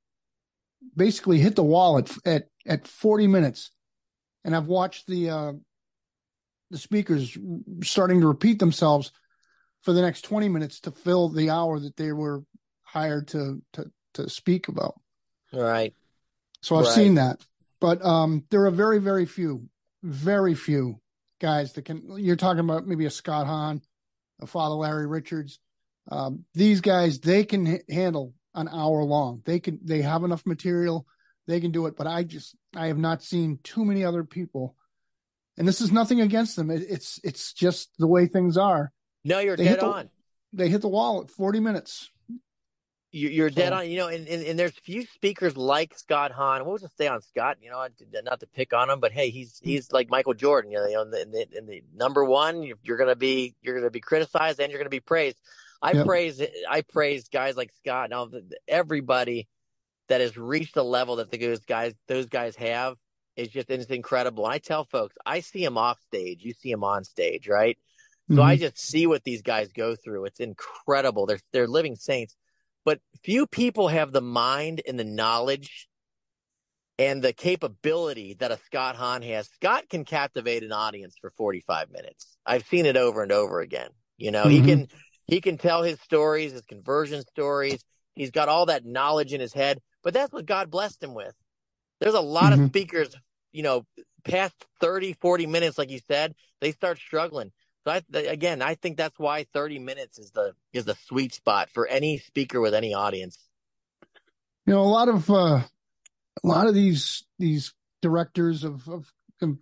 [0.94, 3.70] basically hit the wall at, at at 40 minutes,
[4.44, 5.52] and I've watched the uh,
[6.70, 7.36] the speakers
[7.82, 9.12] starting to repeat themselves
[9.82, 12.42] for the next 20 minutes to fill the hour that they were
[12.82, 15.00] hired to to to speak about.
[15.52, 15.94] Right.
[16.62, 16.94] So I've right.
[16.94, 17.44] seen that,
[17.80, 19.68] but um, there are very very few,
[20.02, 21.00] very few
[21.40, 22.02] guys that can.
[22.18, 23.82] You're talking about maybe a Scott Hahn,
[24.40, 25.60] a Father Larry Richards.
[26.10, 29.42] Um, these guys they can h- handle an hour long.
[29.44, 31.06] They can they have enough material
[31.46, 31.96] they can do it.
[31.96, 34.76] But I just I have not seen too many other people,
[35.56, 36.70] and this is nothing against them.
[36.70, 38.92] It, it's it's just the way things are.
[39.24, 40.10] No, you're they dead the, on.
[40.52, 42.10] They hit the wall at 40 minutes.
[43.12, 43.88] You're dead on.
[43.88, 46.64] You know, and, and, and, there's few speakers like Scott Hahn.
[46.64, 47.56] What was to say on Scott?
[47.62, 47.86] You know,
[48.24, 49.70] not to pick on him, but hey, he's hmm.
[49.70, 50.70] he's like Michael Jordan.
[50.70, 53.90] You know, in the, in the, in the number one, you're, to be you're to
[53.90, 55.38] be criticized and you're going to be praised.
[55.80, 56.06] I yep.
[56.06, 58.10] praise I praise guys like Scott.
[58.10, 58.28] Now
[58.68, 59.48] everybody
[60.08, 62.96] that has reached the level that those guys those guys have
[63.36, 64.46] is just it's incredible.
[64.46, 67.78] I tell folks, I see them off stage, you see them on stage, right?
[68.28, 68.42] So mm-hmm.
[68.42, 70.24] I just see what these guys go through.
[70.24, 71.26] It's incredible.
[71.26, 72.34] They're they're living saints.
[72.84, 75.88] But few people have the mind and the knowledge
[76.98, 79.48] and the capability that a Scott Hahn has.
[79.48, 82.36] Scott can captivate an audience for 45 minutes.
[82.46, 83.90] I've seen it over and over again.
[84.16, 84.50] You know, mm-hmm.
[84.50, 84.88] he can
[85.26, 87.84] he can tell his stories, his conversion stories.
[88.14, 91.34] He's got all that knowledge in his head, but that's what God blessed him with.
[91.98, 92.62] There's a lot mm-hmm.
[92.62, 93.12] of speakers,
[93.50, 93.84] you know,
[94.22, 97.50] past 30, 40 minutes, like you said, they start struggling.
[97.82, 101.70] So I, again, I think that's why 30 minutes is the is the sweet spot
[101.70, 103.36] for any speaker with any audience.
[104.64, 105.66] You know, a lot of uh, a
[106.44, 109.12] lot of these these directors of, of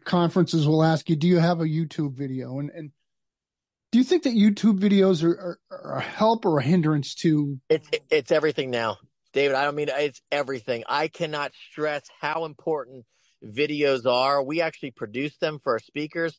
[0.04, 2.90] conferences will ask you, "Do you have a YouTube video?" And and
[3.92, 7.58] do you think that YouTube videos are, are, are a help or a hindrance to?
[7.70, 8.98] It's it's everything now,
[9.34, 9.56] David.
[9.56, 10.84] I don't mean it's everything.
[10.88, 13.04] I cannot stress how important
[13.44, 14.42] videos are.
[14.42, 16.38] We actually produce them for our speakers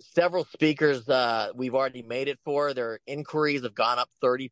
[0.00, 2.74] several speakers uh, we've already made it for.
[2.74, 4.50] Their inquiries have gone up 30%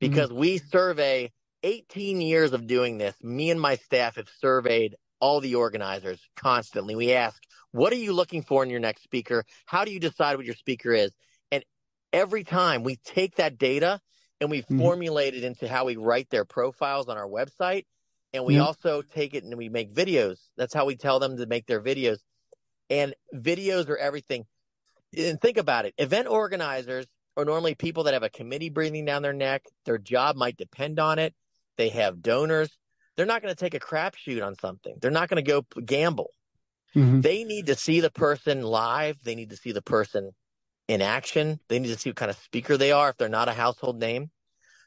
[0.00, 0.38] because mm-hmm.
[0.38, 1.32] we survey
[1.62, 3.14] 18 years of doing this.
[3.22, 6.94] Me and my staff have surveyed all the organizers constantly.
[6.94, 9.44] We ask, what are you looking for in your next speaker?
[9.66, 11.12] How do you decide what your speaker is?
[11.50, 11.64] And
[12.12, 14.00] every time we take that data
[14.44, 14.78] and we mm-hmm.
[14.78, 17.84] formulate it into how we write their profiles on our website.
[18.32, 20.38] And we also take it and we make videos.
[20.56, 22.18] That's how we tell them to make their videos
[22.90, 24.44] and videos are everything.
[25.16, 25.94] And think about it.
[25.98, 29.62] Event organizers are normally people that have a committee breathing down their neck.
[29.84, 31.34] Their job might depend on it.
[31.76, 32.76] They have donors.
[33.16, 34.96] They're not going to take a crapshoot on something.
[35.00, 36.30] They're not going to go gamble.
[36.94, 37.20] Mm-hmm.
[37.20, 39.16] They need to see the person live.
[39.22, 40.32] They need to see the person
[40.88, 41.60] in action.
[41.68, 43.98] They need to see what kind of speaker they are if they're not a household
[43.98, 44.30] name.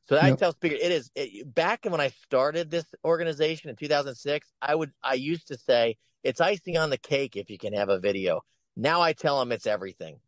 [0.08, 0.24] So yep.
[0.24, 4.48] I tell speaker it is it, back when I started this organization in 2006.
[4.62, 7.90] I would I used to say it's icing on the cake if you can have
[7.90, 8.42] a video.
[8.76, 10.20] Now I tell them it's everything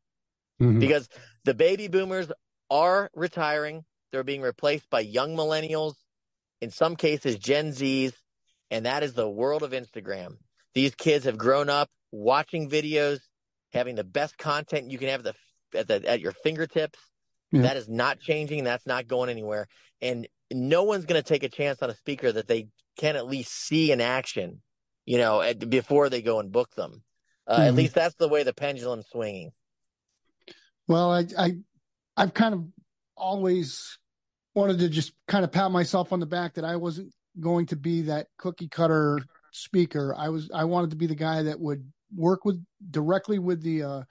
[0.62, 0.80] mm-hmm.
[0.80, 1.08] because
[1.46, 2.32] the baby boomers
[2.70, 3.86] are retiring.
[4.12, 5.94] They're being replaced by young millennials,
[6.62, 8.14] in some cases Gen Zs,
[8.72, 10.38] and that is the world of Instagram.
[10.74, 13.20] These kids have grown up watching videos,
[13.72, 15.34] having the best content you can have the,
[15.76, 17.00] at, the, at your fingertips
[17.52, 17.62] yeah.
[17.62, 18.64] That is not changing.
[18.64, 19.68] That's not going anywhere.
[20.02, 23.28] And no one's going to take a chance on a speaker that they can at
[23.28, 24.62] least see in action,
[25.06, 27.04] you know, at, before they go and book them.
[27.48, 27.68] Uh, mm-hmm.
[27.68, 29.52] At least that's the way the pendulum's swinging.
[30.88, 31.52] Well, I, I,
[32.16, 32.66] I've kind of
[33.16, 33.98] always
[34.54, 37.76] wanted to just kind of pat myself on the back that I wasn't going to
[37.76, 39.20] be that cookie cutter
[39.52, 40.14] speaker.
[40.16, 43.84] I was, I wanted to be the guy that would work with directly with the,
[43.84, 44.04] uh,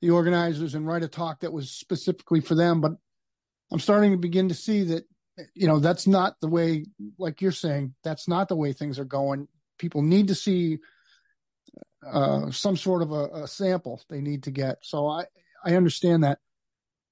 [0.00, 2.80] the organizers and write a talk that was specifically for them.
[2.80, 2.92] But
[3.72, 5.04] I'm starting to begin to see that,
[5.54, 6.86] you know, that's not the way,
[7.18, 9.48] like you're saying, that's not the way things are going.
[9.78, 10.78] People need to see
[12.06, 14.78] uh, some sort of a, a sample they need to get.
[14.82, 15.24] So I,
[15.64, 16.38] I understand that.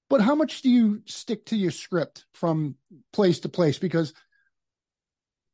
[0.09, 2.75] But how much do you stick to your script from
[3.11, 3.79] place to place?
[3.79, 4.13] Because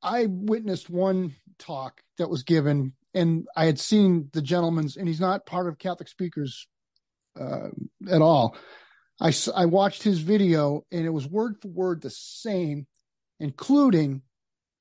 [0.04, 5.20] I witnessed one talk that was given and I had seen the gentleman's, and he's
[5.20, 6.68] not part of Catholic Speakers
[7.40, 7.70] uh,
[8.10, 8.56] at all.
[9.20, 12.88] I, I watched his video and it was word for word the same,
[13.40, 14.24] including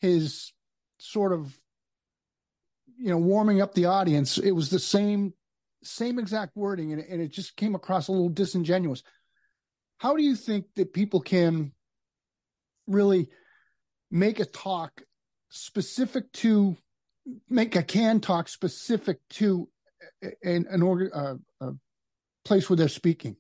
[0.01, 0.53] his
[0.99, 1.55] sort of,
[2.99, 4.39] you know, warming up the audience.
[4.39, 5.35] It was the same,
[5.83, 9.03] same exact wording and, and it just came across a little disingenuous.
[9.99, 11.73] How do you think that people can
[12.87, 13.29] really
[14.11, 15.03] make a talk
[15.51, 16.77] specific to
[17.49, 19.69] make a can talk specific to
[20.43, 21.35] an, an uh, uh,
[22.45, 23.37] place where they're speaking?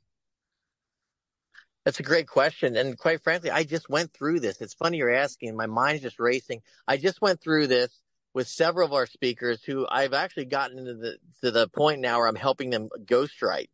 [1.84, 2.76] That's a great question.
[2.76, 4.60] And quite frankly, I just went through this.
[4.60, 5.56] It's funny you're asking.
[5.56, 6.60] My mind's just racing.
[6.86, 7.90] I just went through this
[8.34, 12.18] with several of our speakers who I've actually gotten to the to the point now
[12.18, 13.70] where I'm helping them ghostwrite.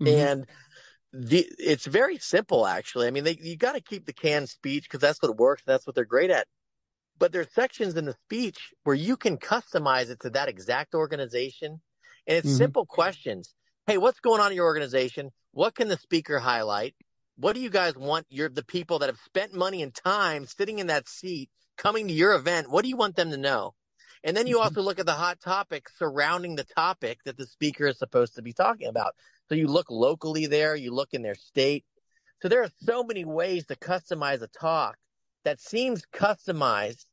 [0.00, 0.06] Mm-hmm.
[0.06, 0.46] And
[1.12, 3.08] the, it's very simple, actually.
[3.08, 5.62] I mean, they, you got to keep the canned speech because that's what works.
[5.66, 6.46] That's what they're great at.
[7.18, 11.80] But there's sections in the speech where you can customize it to that exact organization.
[12.26, 12.56] And it's mm-hmm.
[12.56, 13.54] simple questions
[13.88, 15.30] hey, what's going on in your organization?
[15.52, 16.94] What can the speaker highlight?
[17.36, 20.78] What do you guys want your the people that have spent money and time sitting
[20.78, 21.48] in that seat
[21.78, 22.70] coming to your event?
[22.70, 23.72] What do you want them to know?
[24.22, 24.64] And then you mm-hmm.
[24.64, 28.42] also look at the hot topics surrounding the topic that the speaker is supposed to
[28.42, 29.14] be talking about.
[29.48, 31.86] So you look locally there, you look in their state.
[32.42, 34.98] So there are so many ways to customize a talk
[35.44, 37.06] that seems customized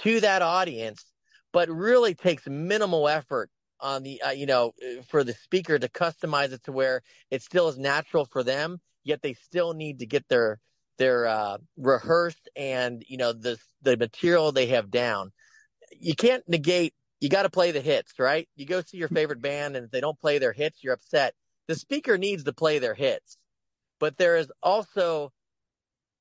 [0.00, 1.02] to that audience,
[1.50, 3.48] but really takes minimal effort
[3.82, 7.42] on the uh, you know uh, for the speaker to customize it to where it
[7.42, 10.58] still is natural for them yet they still need to get their
[10.98, 15.32] their uh, rehearsed and you know the the material they have down.
[15.98, 16.94] You can't negate.
[17.20, 18.48] You got to play the hits, right?
[18.54, 21.34] You go see your favorite band, and if they don't play their hits, you're upset.
[21.68, 23.36] The speaker needs to play their hits,
[23.98, 25.32] but there is also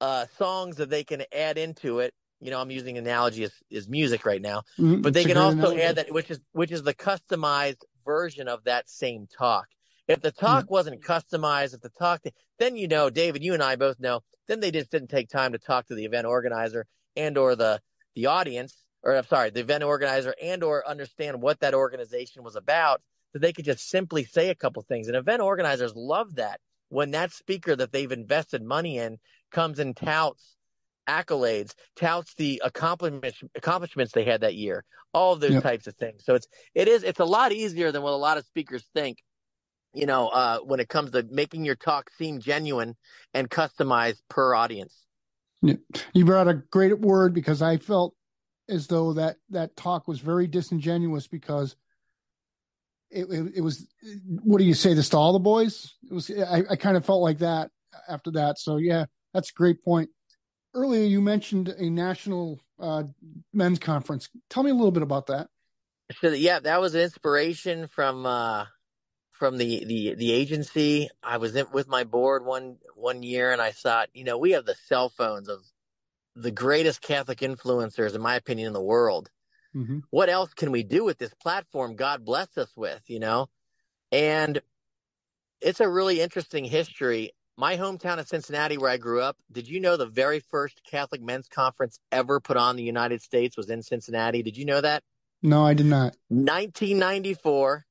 [0.01, 2.13] uh, songs that they can add into it.
[2.39, 5.01] You know, I'm using analogy as, as music right now, Mhm.
[5.03, 5.81] but they It's can also analogy.
[5.81, 9.67] add that, which is which is the customized version of that same talk.
[10.07, 12.23] If the talk wasn't customized, if the talk,
[12.57, 15.51] then you know, David, you and I both know, then they just didn't take time
[15.51, 17.81] to talk to the event organizer and or the
[18.15, 22.55] the audience, or I'm sorry, the event organizer and or understand what that organization was
[22.55, 23.01] about,
[23.33, 25.07] that they could just simply say a couple things.
[25.07, 29.19] And event organizers love that when that speaker that they've invested money in
[29.51, 30.55] comes and touts
[31.09, 35.63] accolades, touts the accomplishments accomplishments they had that year, all of those Yep.
[35.63, 36.23] types of things.
[36.23, 39.17] So it's it is it's a lot easier than what a lot of speakers think.
[39.93, 42.95] You know, uh, when it comes to making your talk seem genuine
[43.33, 44.93] and customized per audience.
[46.13, 48.13] You brought a great word because I felt
[48.69, 51.75] as though that that talk was very disingenuous because
[53.09, 53.87] it, it, it was
[54.43, 55.95] what do you say this to all the boys?
[56.09, 57.71] It was I, I kind of felt like that
[58.07, 58.59] after that.
[58.59, 60.09] So yeah, that's a great point.
[60.79, 63.03] Earlier you mentioned a national uh,
[63.51, 64.29] men's conference.
[64.49, 65.49] Tell me a little bit about that.
[66.21, 68.65] So yeah, that was an inspiration from uh,
[69.33, 71.09] from the, the the agency.
[71.21, 74.51] I was in, with my board one one year, and I thought, you know, we
[74.51, 75.59] have the cell phones of
[76.35, 79.29] the greatest Catholic influencers, in my opinion, in the world.
[79.75, 79.99] Mm-hmm.
[80.11, 83.01] What else can we do with this platform God bless us with?
[83.07, 83.49] You know,
[84.13, 84.61] and
[85.59, 87.33] it's a really interesting history.
[87.59, 91.21] My hometown of Cincinnati, where I grew up, did you know the very first Catholic
[91.21, 94.41] men's conference ever put on in the United States was in Cincinnati?
[94.41, 95.03] Did you know that?
[95.43, 96.15] No, I did not.
[96.29, 97.85] 1994,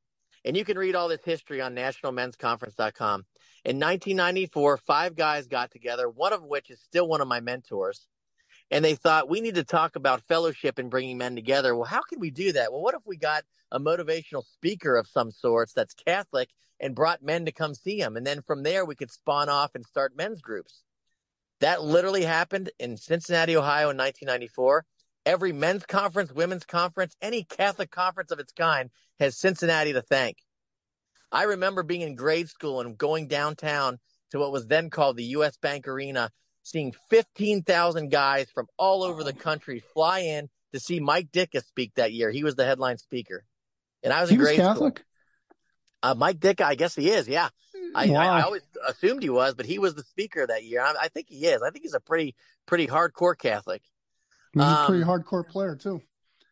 [0.46, 3.26] and you can read all this history on nationalmensconference.com.
[3.66, 8.06] In 1994, five guys got together, one of which is still one of my mentors.
[8.70, 11.74] And they thought we need to talk about fellowship and bringing men together.
[11.74, 12.72] Well, how can we do that?
[12.72, 16.50] Well, what if we got a motivational speaker of some sorts that's Catholic
[16.80, 18.16] and brought men to come see him?
[18.16, 20.82] And then from there, we could spawn off and start men's groups.
[21.60, 24.84] That literally happened in Cincinnati, Ohio in 1994
[25.28, 28.88] every men's conference, women's conference, any Catholic conference of its kind
[29.20, 30.38] has Cincinnati to thank.
[31.30, 33.98] I remember being in grade school and going downtown
[34.30, 35.58] to what was then called the U.S.
[35.58, 36.30] Bank Arena,
[36.68, 41.94] seeing 15,000 guys from all over the country fly in to see Mike Ditka speak
[41.94, 42.30] that year.
[42.30, 43.44] He was the headline speaker.
[44.02, 44.98] And I was He was grade Catholic.
[44.98, 45.04] school.
[46.02, 47.26] Uh, Mike Ditka, I guess he is.
[47.26, 47.48] Yeah.
[47.94, 50.82] I, I, I always assumed he was, but he was the speaker that year.
[50.82, 51.62] I, I think he is.
[51.62, 52.34] I think he's a pretty,
[52.66, 53.82] pretty hardcore Catholic.
[54.52, 56.02] He's was a pretty um, hardcore player too.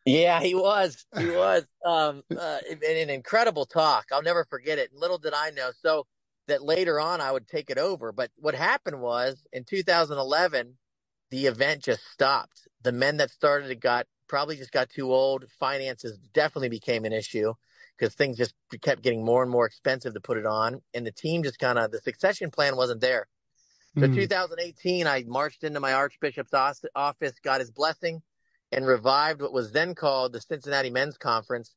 [0.05, 1.05] Yeah, he was.
[1.17, 1.63] He was.
[1.85, 4.07] Um, uh, an incredible talk.
[4.11, 4.93] I'll never forget it.
[4.93, 5.69] Little did I know.
[5.81, 6.07] So
[6.47, 8.11] that later on I would take it over.
[8.11, 10.77] But what happened was in 2011,
[11.29, 12.67] the event just stopped.
[12.83, 15.45] The men that started it got probably just got too old.
[15.59, 17.53] Finances definitely became an issue
[17.97, 20.81] because things just kept getting more and more expensive to put it on.
[20.93, 23.27] And the team just kind of, the succession plan wasn't there.
[23.97, 24.13] So Mm.
[24.13, 28.21] 2018, I marched into my archbishop's office, got his blessing,
[28.71, 31.73] and revived what was then called the Cincinnati Men's Conference,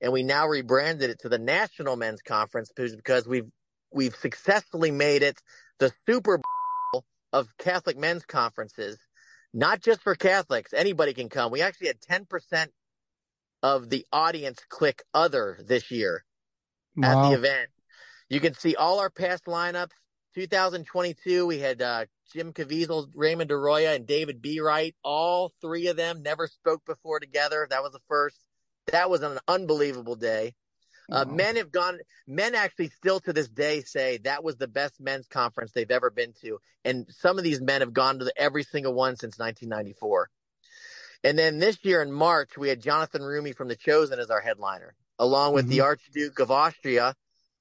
[0.00, 3.50] and we now rebranded it to the National Men's Conference because- because we've
[3.94, 5.40] we've successfully made it
[5.78, 8.98] the Super Bowl of Catholic men's conferences,
[9.52, 10.72] not just for Catholics.
[10.72, 11.50] Anybody can come.
[11.50, 12.68] We actually had 10%
[13.62, 16.24] of the audience click other this year
[17.02, 17.70] at the event.
[18.28, 19.90] You can see all our past lineups.
[20.34, 24.94] 2022, we had uh, Jim Caviezel, Raymond Arroyo, and David Bereit.
[25.04, 27.66] All three of them never spoke before together.
[27.70, 28.36] That was the first.
[28.88, 30.54] That was an unbelievable day.
[31.10, 31.34] Uh, Wow.
[31.34, 31.98] men have gone.
[32.26, 36.10] Men actually still to this day say that was the best men's conference they've ever
[36.10, 39.38] been to, and some of these men have gone to the, every single one since
[39.38, 40.30] 1994.
[41.24, 44.40] And then this year in March, we had Jonathan Roumie from The Chosen as our
[44.40, 47.14] headliner, along with the Archduke of Austria,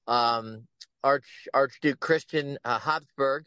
[0.07, 0.67] um,
[1.03, 3.45] Arch Archduke Christian uh, Habsburg,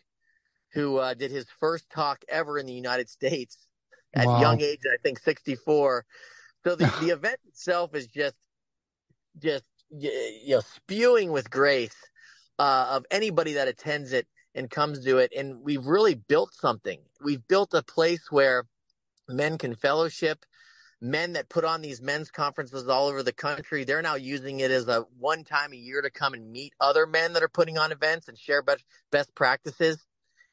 [0.73, 3.67] who uh, did his first talk ever in the United States
[4.15, 4.41] at Wow.
[4.41, 6.05] young age, I think 64.
[6.65, 8.37] So the, the event itself is just,
[9.39, 11.97] just you know, spewing with grace
[12.59, 15.33] uh, of anybody that attends it and comes to it.
[15.37, 17.01] And we've really built something.
[17.23, 18.65] We've built a place where
[19.29, 20.45] men can fellowship.
[20.99, 24.71] Men that put on these men's conferences all over the country, they're now using it
[24.71, 27.77] as a one time a year to come and meet other men that are putting
[27.77, 28.83] on events and share best,
[29.13, 30.03] best practices.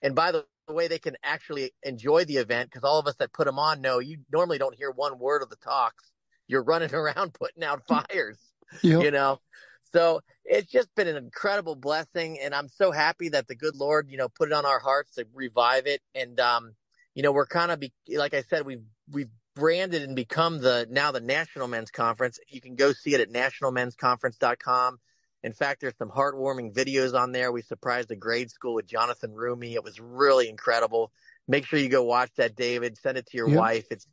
[0.02, 3.32] And by the way, they can actually enjoy the event because all of us that
[3.32, 6.12] put them on know you normally don't hear one word of the talks.
[6.46, 9.04] You're running around putting out fires Yep.
[9.04, 9.40] you know
[9.94, 14.10] So it's just been an incredible blessing, and I'm so happy that the good Lord,
[14.10, 16.02] you know, put it on our hearts to revive it.
[16.16, 16.74] And um,
[17.16, 20.88] you know, we're kind of be like I said, we've we've branded and become the
[20.90, 22.40] now the National Men's Conference.
[22.48, 25.00] You can go see it at nationalmensconference.com.
[25.44, 27.52] In fact, there's some heartwarming videos on there.
[27.52, 29.74] We surprised a grade school with Jonathan Roumie.
[29.74, 31.12] It was really incredible.
[31.48, 32.98] Make sure you go watch that, David.
[32.98, 33.58] Send it to your yep.
[33.58, 33.86] wife.
[33.92, 34.08] It's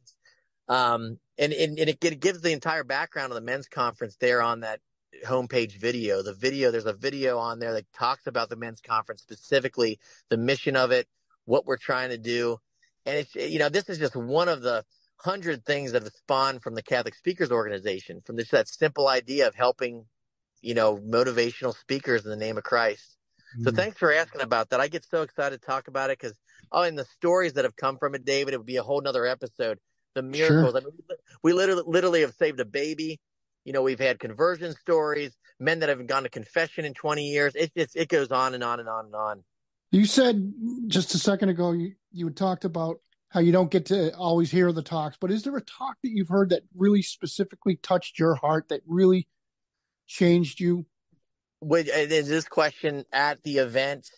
[0.71, 4.43] um and, and, and it, it gives the entire background of the men's conference there
[4.43, 4.81] on that
[5.27, 6.23] homepage video.
[6.23, 9.99] The video, there's a video on there that talks about the men's conference specifically,
[10.29, 11.09] the mission of it,
[11.47, 12.59] what we're trying to do.
[13.07, 14.85] And it's, you know, this is just one of the
[15.17, 19.49] hundred things that have spawned from the Catholic Speakers Organization, from this, that simple idea
[19.49, 20.05] of helping,
[20.61, 23.17] you know, motivational speakers in the name of Christ.
[23.57, 23.65] Mm-hmm.
[23.65, 24.81] So thanks for asking about that.
[24.81, 26.39] I get so excited to talk about it because,
[26.71, 29.01] oh, and the stories that have come from it, David, it would be a whole
[29.01, 29.79] nother episode.
[30.15, 30.73] The miracles.
[30.73, 30.81] Sure.
[30.81, 33.21] I mean, we literally, literally have saved a baby
[33.65, 37.55] you know, we've had conversion stories, men that haven't gone to confession in 20 years.
[37.55, 39.45] It just, it goes on and on and on and on.
[39.93, 40.53] You said
[40.87, 42.97] just a second ago, you, you talked about
[43.29, 46.11] how you don't get to always hear the talks, but is there a talk that
[46.11, 49.29] you've heard that really specifically touched your heart that really
[50.07, 50.87] changed you?
[51.63, 54.09] Is this question at the event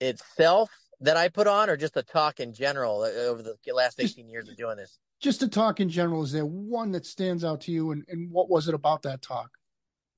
[0.00, 0.70] itself
[1.00, 4.28] that I put on or just a talk in general uh, over the last 18
[4.28, 4.98] years of doing this?
[5.20, 8.30] just to talk in general, is there one that stands out to you, and, and
[8.30, 9.50] what was it about that talk?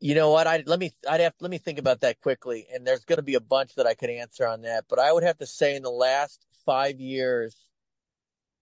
[0.00, 0.46] You know what?
[0.46, 3.22] I let me I'd have let me think about that quickly, and there's going to
[3.22, 4.84] be a bunch that I could answer on that.
[4.88, 7.56] But I would have to say, in the last five years,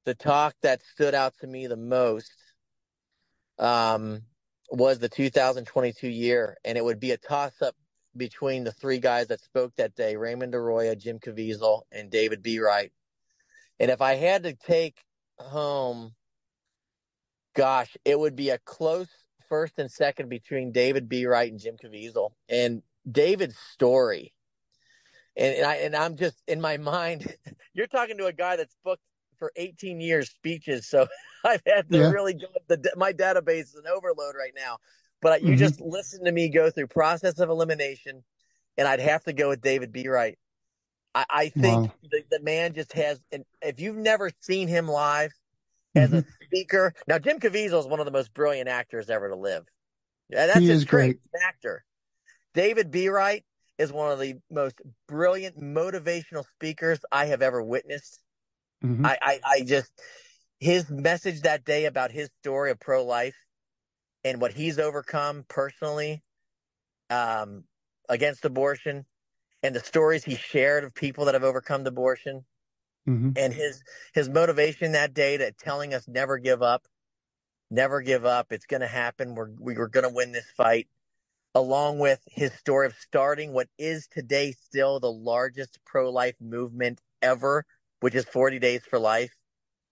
[0.05, 2.33] the talk that stood out to me the most
[3.59, 4.23] um,
[4.71, 7.75] was the 2022 year, and it would be a toss up
[8.17, 12.91] between the three guys that spoke that day: Raymond Arroyo, Jim Caviezel, and David Bereit.
[13.79, 14.97] And if I had to take
[15.39, 16.15] home
[17.55, 19.09] gosh, it would be a close
[19.49, 22.31] first and second between David Bereit and Jim Caviezel.
[22.49, 24.33] And David's story,
[25.37, 27.35] and, and I and I'm just in my mind.
[27.75, 29.03] You're talking to a guy that's booked
[29.39, 31.07] for 18 years speeches, so
[31.45, 32.11] I've had to yeah.
[32.11, 32.47] really go.
[32.69, 34.79] The my database is an overload right now.
[35.23, 35.59] But you mm-hmm.
[35.59, 38.25] just listen to me go through process of elimination,
[38.77, 40.37] and I'd have to go with David Bereit.
[41.15, 41.93] I, I think wow.
[42.11, 43.21] the, the man just has.
[43.33, 45.33] And if you've never seen him live,
[45.95, 46.19] as mm-hmm.
[46.19, 46.95] a speaker.
[47.07, 49.65] Now, Jim Caviezel is one of the most brilliant actors ever to live.
[50.29, 51.19] Yeah, that's he is great.
[51.45, 51.85] actor.
[52.55, 53.43] David Bereit
[53.79, 58.21] is one of the most brilliant motivational speakers I have ever witnessed.
[58.85, 59.07] Mm-hmm.
[59.07, 59.91] I, I, I just
[60.59, 63.37] his message that day about his story of pro life
[64.25, 66.23] and what he's overcome personally
[67.09, 67.65] um,
[68.09, 69.05] against abortion
[69.63, 72.45] and the stories he shared of people that have overcome abortion
[73.09, 73.31] Mm-hmm.
[73.37, 76.87] And his his motivation that day to telling us never give up,
[77.71, 78.53] never give up.
[78.53, 79.35] It's going to happen.
[79.35, 80.89] We're we were going to win this fight.
[81.53, 87.01] Along with his story of starting what is today still the largest pro life movement
[87.23, 87.65] ever,
[87.99, 89.35] which is 40 Days for Life.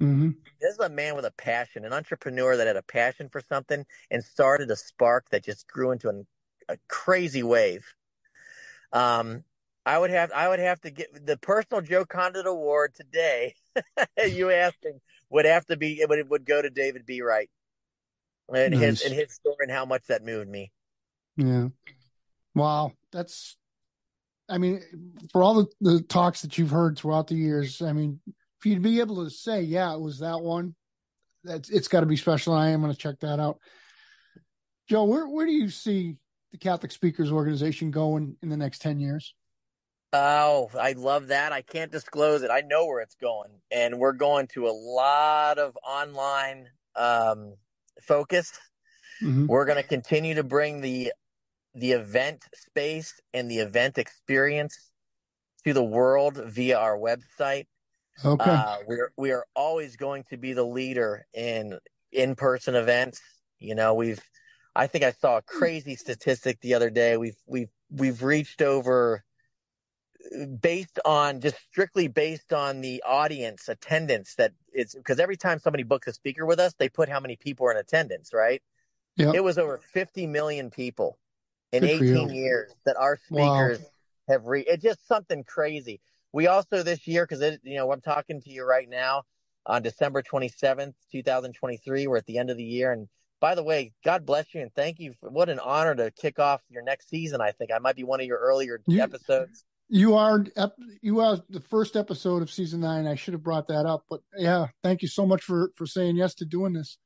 [0.00, 0.30] Mm-hmm.
[0.60, 3.84] This is a man with a passion, an entrepreneur that had a passion for something
[4.10, 6.26] and started a spark that just grew into an,
[6.68, 7.84] a crazy wave.
[8.92, 9.44] Um,
[9.84, 13.54] I would have I would have to get the personal Joe Condit Award today.
[14.24, 17.48] you asking would have to be it would it would go to David Bereit.
[18.52, 18.80] And nice.
[18.80, 20.72] his and his story and how much that moved me.
[21.36, 21.68] Yeah.
[22.54, 22.92] Wow.
[23.12, 23.56] That's
[24.48, 24.82] I mean,
[25.32, 28.20] for all the, the talks that you've heard throughout the years, I mean,
[28.58, 30.74] for you'd be able to say, yeah, it was that one,
[31.44, 32.52] that's it's got to be special.
[32.54, 33.58] I am going to check that out.
[34.88, 36.16] Joe, where where do you see
[36.52, 39.34] the Catholic Speakers Organization going in the next ten years?
[40.12, 41.52] Oh, I love that.
[41.52, 42.50] I can't disclose it.
[42.50, 43.50] I know where it's going.
[43.70, 47.54] And we're going to a lot of online um,
[48.02, 48.58] focus.
[49.22, 49.46] Mm-hmm.
[49.46, 51.12] We're going to continue to bring the
[51.74, 54.90] the event space and the event experience
[55.64, 57.66] to the world via our website.
[58.24, 58.50] Okay.
[58.50, 61.78] Uh, we're we are always going to be the leader in
[62.12, 63.20] in person events.
[63.58, 64.20] You know, we've
[64.74, 67.16] I think I saw a crazy statistic the other day.
[67.16, 69.24] We've we've we've reached over
[70.60, 75.84] based on just strictly based on the audience attendance that it's because every time somebody
[75.84, 78.62] books a speaker with us, they put how many people are in attendance, right?
[79.16, 79.34] Yep.
[79.34, 81.18] It was over 50 million people
[81.72, 83.86] in Good 18 years that our speakers wow.
[84.28, 84.70] have reached.
[84.70, 86.00] It's just something crazy.
[86.32, 89.22] We also this year, because it, you know, I'm talking to you right now
[89.66, 92.06] on December 27th, 2023.
[92.06, 92.92] We're at the end of the year.
[92.92, 93.08] And
[93.40, 95.14] by the way, God bless you and thank you.
[95.20, 97.40] For, what an honor to kick off your next season.
[97.40, 99.64] I think I might be one of your earlier you, episodes.
[99.88, 100.44] You are
[101.00, 103.06] you are the first episode of season nine.
[103.06, 106.16] I should have brought that up, but yeah, thank you so much for for saying
[106.16, 106.98] yes to doing this.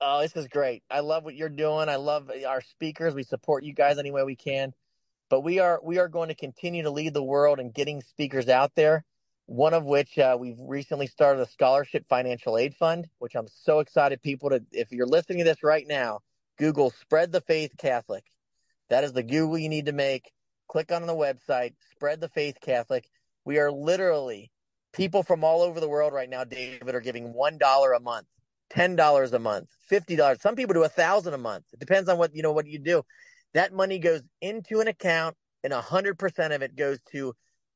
[0.00, 0.84] Oh, this is great.
[0.88, 1.88] I love what you're doing.
[1.88, 3.14] I love our speakers.
[3.14, 4.72] We support you guys any way we can.
[5.30, 8.48] But we are we are going to continue to lead the world in getting speakers
[8.48, 9.04] out there.
[9.46, 13.80] One of which uh, we've recently started a scholarship financial aid fund, which I'm so
[13.80, 14.62] excited people to.
[14.72, 16.20] If you're listening to this right now,
[16.58, 18.24] Google "Spread the Faith Catholic."
[18.90, 20.30] That is the Google you need to make.
[20.68, 23.08] Click on the website, "Spread the Faith Catholic."
[23.44, 24.50] We are literally
[24.92, 28.26] people from all over the world right now, David, are giving one dollar a month
[28.70, 30.40] ten dollars a month, fifty dollars.
[30.40, 31.64] Some people do a thousand a month.
[31.72, 33.02] It depends on what you know what you do.
[33.54, 37.34] That money goes into an account, and a hundred percent of it goes to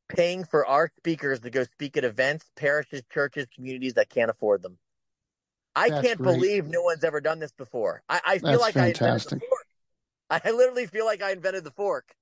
[0.08, 4.62] paying for our speakers to go speak at events, parishes, churches, communities that can't afford
[4.62, 4.78] them.
[5.74, 6.34] I That's can't great.
[6.34, 8.02] believe no one's ever done this before.
[8.08, 9.40] I, I feel That's like I invented fantastic.
[9.40, 9.66] the fork.
[10.30, 12.14] I literally feel like I invented the fork.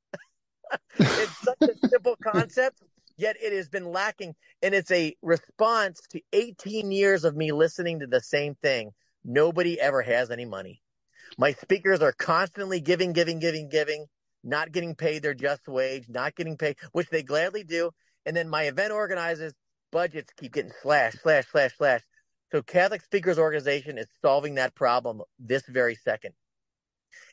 [0.99, 2.79] it's such a simple concept,
[3.17, 4.35] yet it has been lacking.
[4.63, 8.93] And it's a response to 18 years of me listening to the same thing.
[9.25, 10.81] Nobody ever has any money.
[11.39, 14.07] My speakers are constantly giving, giving, giving, giving,
[14.43, 17.91] not getting paid their just wage, not getting paid, which they gladly do.
[18.27, 19.53] And then my event organizers
[19.91, 22.03] budgets keep getting slashed, slash, slash, slash.
[22.53, 26.33] So Catholic Speakers Organization is solving that problem this very second.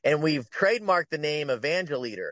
[0.04, 2.32] And we've trademarked the name Evangeleader.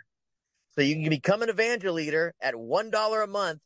[0.75, 3.61] So you can become an Evangeleader at $1 a month.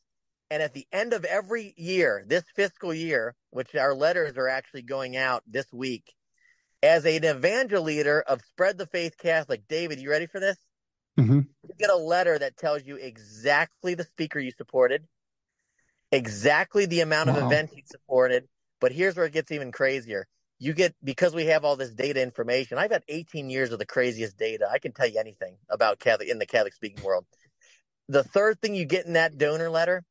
[0.52, 4.82] And at the end of every year, this fiscal year, which our letters are actually
[4.82, 6.14] going out this week,
[6.82, 10.58] as an Evangeleader of Spread the Faith Catholic, David, you ready for this?
[11.18, 15.06] hmm You get a letter that tells you exactly the speaker you supported,
[16.12, 17.48] exactly the amount of Wow.
[17.48, 18.48] events you supported.
[18.80, 20.26] But here's where it gets even crazier.
[20.58, 23.86] You get, because we have all this data information, I've had 18 years of the
[23.86, 24.70] craziest data.
[24.72, 27.26] I can tell you anything about Catholic in the Catholic speaking world.
[28.08, 30.04] The third thing you get in that donor letter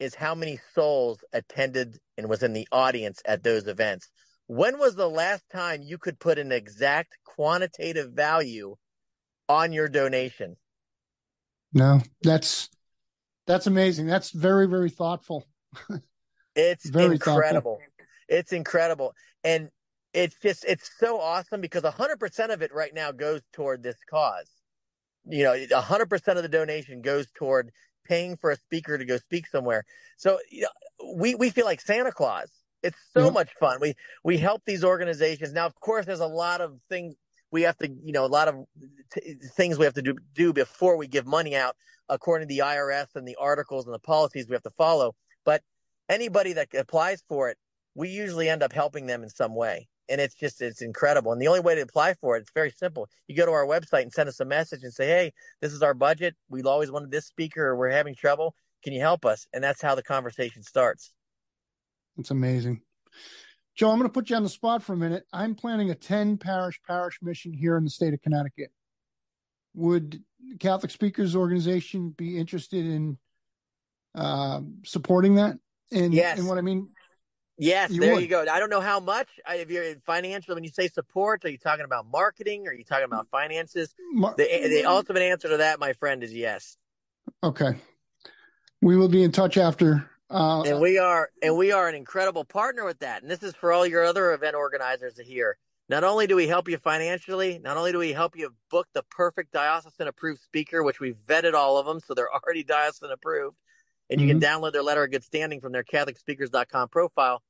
[0.00, 4.10] is how many souls attended and was in the audience at those events.
[4.46, 8.76] When was the last time you could put an exact quantitative value
[9.48, 10.56] on your donation?
[11.72, 12.68] No, that's
[13.46, 14.06] that's amazing.
[14.06, 15.46] That's very very thoughtful.
[16.56, 17.34] It's Very thoughtful.
[17.34, 17.80] incredible.
[18.28, 19.14] It's incredible.
[19.42, 19.70] And
[20.12, 24.48] it's just, it's so awesome because 100% of it right now goes toward this cause.
[25.26, 27.70] You know, 100% of the donation goes toward
[28.04, 29.84] paying for a speaker to go speak somewhere.
[30.16, 32.50] So you know, we, we feel like Santa Claus.
[32.84, 33.78] It's so much fun.
[33.80, 35.52] We, we help these organizations.
[35.54, 37.14] Now, of course, there's a lot of things
[37.50, 38.56] we have to, you know, a lot of
[39.12, 41.76] t- things we have to do, do before we give money out
[42.10, 45.14] according to the IRS and the articles and the policies we have to follow.
[45.46, 45.62] But
[46.10, 47.56] anybody that applies for it,
[47.94, 49.88] we usually end up helping them in some way.
[50.10, 51.32] And it's just, it's incredible.
[51.32, 53.08] And the only way to apply for it, it's very simple.
[53.28, 55.32] You go to our website and send us a message and say, Hey,
[55.62, 56.34] this is our budget.
[56.50, 58.54] We've always wanted this speaker or we're having trouble.
[58.82, 59.46] Can you help us?
[59.54, 61.12] And that's how the conversation starts.
[62.18, 62.80] It's amazing.
[63.74, 65.24] Joe, I'm going to put you on the spot for a minute.
[65.32, 68.70] I'm planning a 10 parish parish mission here in the state of Connecticut.
[69.74, 73.18] Would the Catholic Speakers Organization be interested in
[74.14, 75.58] um supporting that?
[75.90, 76.38] And, Yes.
[76.38, 76.88] and what I mean,
[77.56, 78.22] Yes, You there would.
[78.22, 78.44] you go.
[78.50, 79.28] I don't know how much.
[79.46, 82.66] I- If you're financial, when you say support, are you talking about marketing?
[82.66, 83.94] Are you talking about finances?
[84.12, 86.76] Mar- The, the ultimate answer to that, my friend, is yes.
[87.44, 87.76] okay.
[88.82, 90.10] We will be in touch after.
[90.34, 93.22] Uh, and we are and we are an incredible partner with that.
[93.22, 95.56] And this is for all your other event organizers to hear.
[95.88, 99.04] Not only do we help you financially not only do we help you book the
[99.10, 103.56] perfect diocesan approved speaker which we've vetted all of them so they're already diocesan approved
[104.10, 107.40] and you can download their letter of good standing from their catholicspeakers.com profile.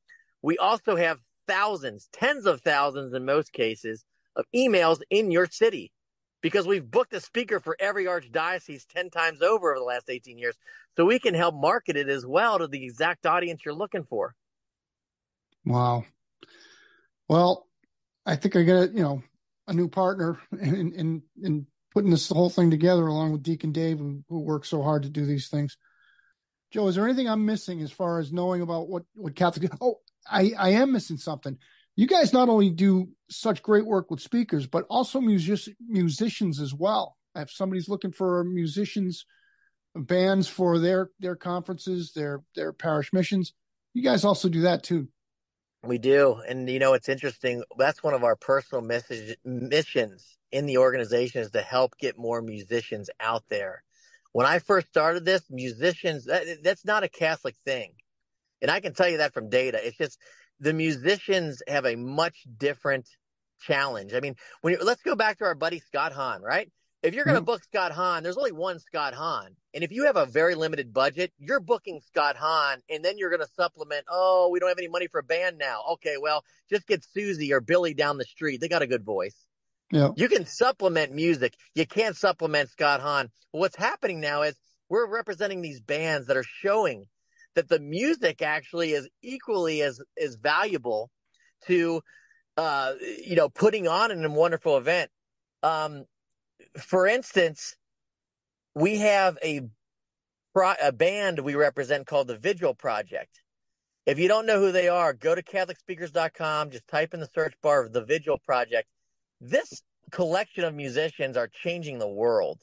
[0.43, 4.05] We also have thousands tens of thousands in most cases
[4.37, 5.91] of emails in your city
[6.45, 10.37] because we've booked a speaker for every archdiocese 10 times over over the last 18
[10.37, 10.55] years
[10.95, 14.35] so we can help market it as well to the exact audience you're looking for.
[15.65, 16.05] Wow.
[17.31, 17.67] Well,
[18.27, 19.23] I think I got you know
[19.69, 23.99] a new partner in in in putting this whole thing together along with Deacon Dave,
[23.99, 25.79] who, who works so hard to do these things.
[26.71, 29.73] Joe, is there anything I'm missing as far as knowing about what what Catholic?
[29.81, 31.57] Oh, I I am missing something.
[31.97, 36.75] You guys not only do such great work with speakers, but also music, musicians as
[36.75, 37.17] well.
[37.37, 39.25] If somebody's looking for musicians,
[39.95, 43.53] bands for their their conferences, their their parish missions,
[43.93, 45.09] you guys also do that too.
[45.85, 46.41] We do.
[46.49, 47.63] And you know, it's interesting.
[47.79, 52.41] That's one of our personal message missions in the organization is to help get more
[52.41, 53.83] musicians out there.
[54.33, 57.93] When I first started this, musicians, that, that's not a Catholic thing.
[58.63, 59.79] And I can tell you that from data.
[59.85, 60.19] It's just
[60.61, 63.09] the musicians have a much different
[63.61, 64.15] challenge.
[64.15, 66.71] I mean, when you, let's go back to our buddy Scott Hahn, right?
[67.03, 67.47] If you're going to mm-hmm.
[67.47, 69.57] book Scott Hahn, there's only one Scott Hahn.
[69.75, 73.29] And if you have a very limited budget, you're booking Scott Hahn and then you're
[73.29, 75.83] going to supplement, oh, we don't have any money for a band now.
[75.93, 78.61] Okay, well, just get Susie or Billy down the street.
[78.63, 79.37] They got a good voice.
[79.93, 80.11] Yeah.
[80.17, 81.55] You can supplement music.
[81.75, 83.29] You can't supplement Scott Hahn.
[83.53, 84.57] what's happening now is
[84.89, 87.05] we're representing these bands that are showing
[87.55, 91.11] that the music actually is equally as, as valuable
[91.67, 92.03] to,
[92.57, 95.11] uh, you know, putting on an wonderful event.
[95.63, 96.05] Um,
[96.79, 97.77] for instance,
[98.75, 99.63] we have a
[100.83, 103.41] a band we represent called the Vigil Project.
[104.07, 106.71] If you don't know who they are, go to CatholicSpeakers.com.
[106.71, 108.89] Just type in the search bar of the Vigil Project.
[109.41, 112.61] This collection of musicians are changing the world.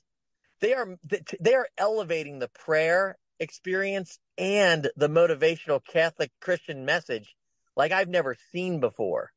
[0.61, 0.95] They are
[1.39, 7.35] they are elevating the prayer experience and the motivational Catholic Christian message
[7.75, 9.31] like I've never seen before.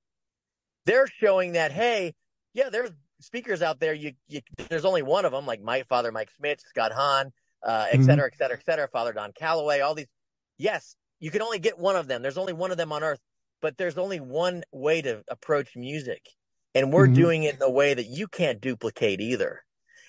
[0.87, 2.15] They're showing that hey,
[2.53, 2.91] yeah, there's
[3.21, 6.65] speakers out there, you, you there's only one of them, like my father, Mike Schmitz,
[6.69, 7.33] Scott Hahn,
[7.67, 8.05] uh, et mm-hmm.
[8.05, 10.07] cetera, et cetera, et cetera, Father Don Calloway, all these.
[10.59, 12.23] Yes, you can only get one of them.
[12.23, 13.21] There's only one of them on earth,
[13.63, 16.23] but there's only one way to approach music.
[16.75, 17.15] And we're mm-hmm.
[17.15, 19.63] doing it in a way that you can't duplicate either.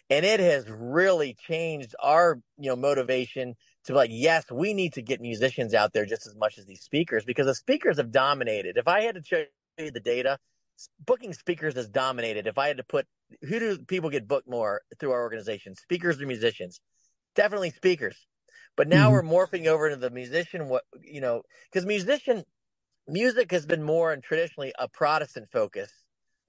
[0.09, 3.55] And it has really changed our, you know, motivation
[3.85, 6.65] to be like, yes, we need to get musicians out there just as much as
[6.65, 8.77] these speakers because the speakers have dominated.
[8.77, 9.43] If I had to show
[9.77, 10.37] you the data,
[11.05, 12.47] booking speakers has dominated.
[12.47, 13.05] If I had to put
[13.41, 16.79] who do people get booked more through our organization, speakers or musicians?
[17.35, 18.17] Definitely speakers.
[18.77, 19.27] But now mm-hmm.
[19.27, 20.67] we're morphing over into the musician.
[20.67, 22.43] What you know, because musician
[23.07, 25.91] music has been more and traditionally a Protestant focus,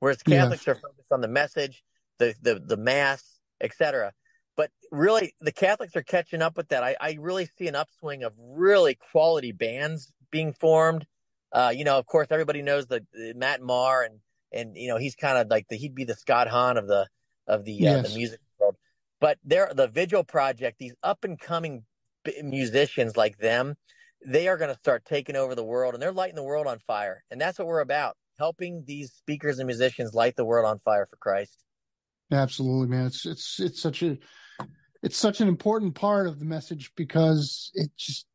[0.00, 1.82] whereas Catholics are focused on the message,
[2.18, 3.22] the the the mass,
[3.60, 4.12] etc.
[4.56, 6.82] But really, the Catholics are catching up with that.
[6.82, 11.06] I, I really see an upswing of really quality bands being formed
[11.52, 14.20] uh, you know, of course, everybody knows the, the Matt Maher, and
[14.52, 17.06] and you know he's kind of like the he'd be the Scott Hahn of the
[17.46, 18.76] of the uh, the music world.
[19.20, 21.84] But they're the Vigil Project, these up and coming
[22.42, 23.74] musicians like them,
[24.26, 26.78] they are going to start taking over the world, and they're lighting the world on
[26.80, 30.78] fire, and that's what we're about: helping these speakers and musicians light the world on
[30.80, 31.64] fire for Christ.
[32.30, 33.06] Absolutely, man.
[33.06, 34.18] It's it's it's such a
[35.06, 38.26] it's such an important part of the message because it just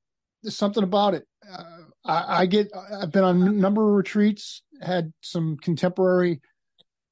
[0.42, 1.28] there's something about it.
[1.46, 1.64] Uh,
[2.06, 6.40] I, I, get I've been on a number of retreats, had some contemporary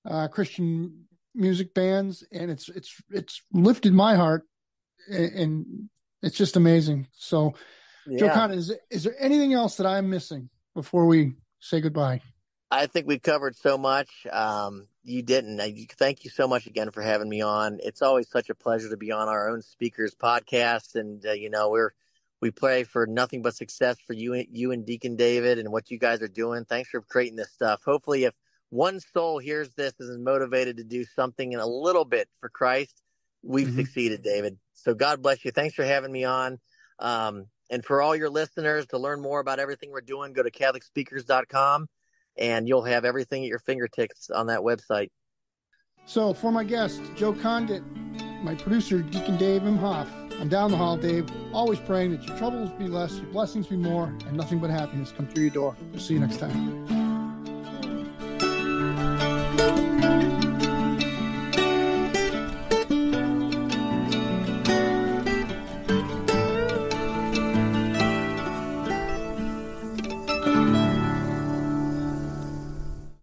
[0.09, 1.03] uh, Christian
[1.35, 4.43] music bands, and it's it's it's lifted my heart,
[5.09, 5.89] and, and
[6.23, 7.07] it's just amazing.
[7.11, 7.53] So,
[8.07, 8.33] yeah.
[8.33, 12.21] Joe is is there anything else that I'm missing before we say goodbye?
[12.71, 14.27] I think we covered so much.
[14.31, 15.59] Um, you didn't.
[15.59, 17.79] I, thank you so much again for having me on.
[17.81, 21.49] It's always such a pleasure to be on our own speakers podcast, and uh, you
[21.49, 21.93] know we're
[22.41, 25.97] we pray for nothing but success for you, you and Deacon David and what you
[25.97, 26.63] guys are doing.
[26.63, 27.81] Thanks for creating this stuff.
[27.83, 28.33] Hopefully, if
[28.69, 32.49] one soul hears this and is motivated to do something in a little bit for
[32.49, 33.01] Christ,
[33.41, 33.77] we've mm-hmm.
[33.77, 34.57] succeeded, David.
[34.75, 35.51] So God bless you.
[35.51, 36.59] Thanks for having me on.
[36.99, 40.51] Um, and for all your listeners to learn more about everything we're doing, go to
[40.51, 41.87] CatholicSpeakers.com
[42.39, 45.09] and you'll have everything at your fingertips on that website.
[46.05, 47.83] So, for my guest, Joe Condit,
[48.41, 50.07] my producer, Deacon Dave Imhoff,
[50.39, 53.75] I'm down the hall, Dave, always praying that your troubles be less, your blessings be
[53.75, 55.75] more, and nothing but happiness come through your door.
[55.91, 56.79] We'll see you next time.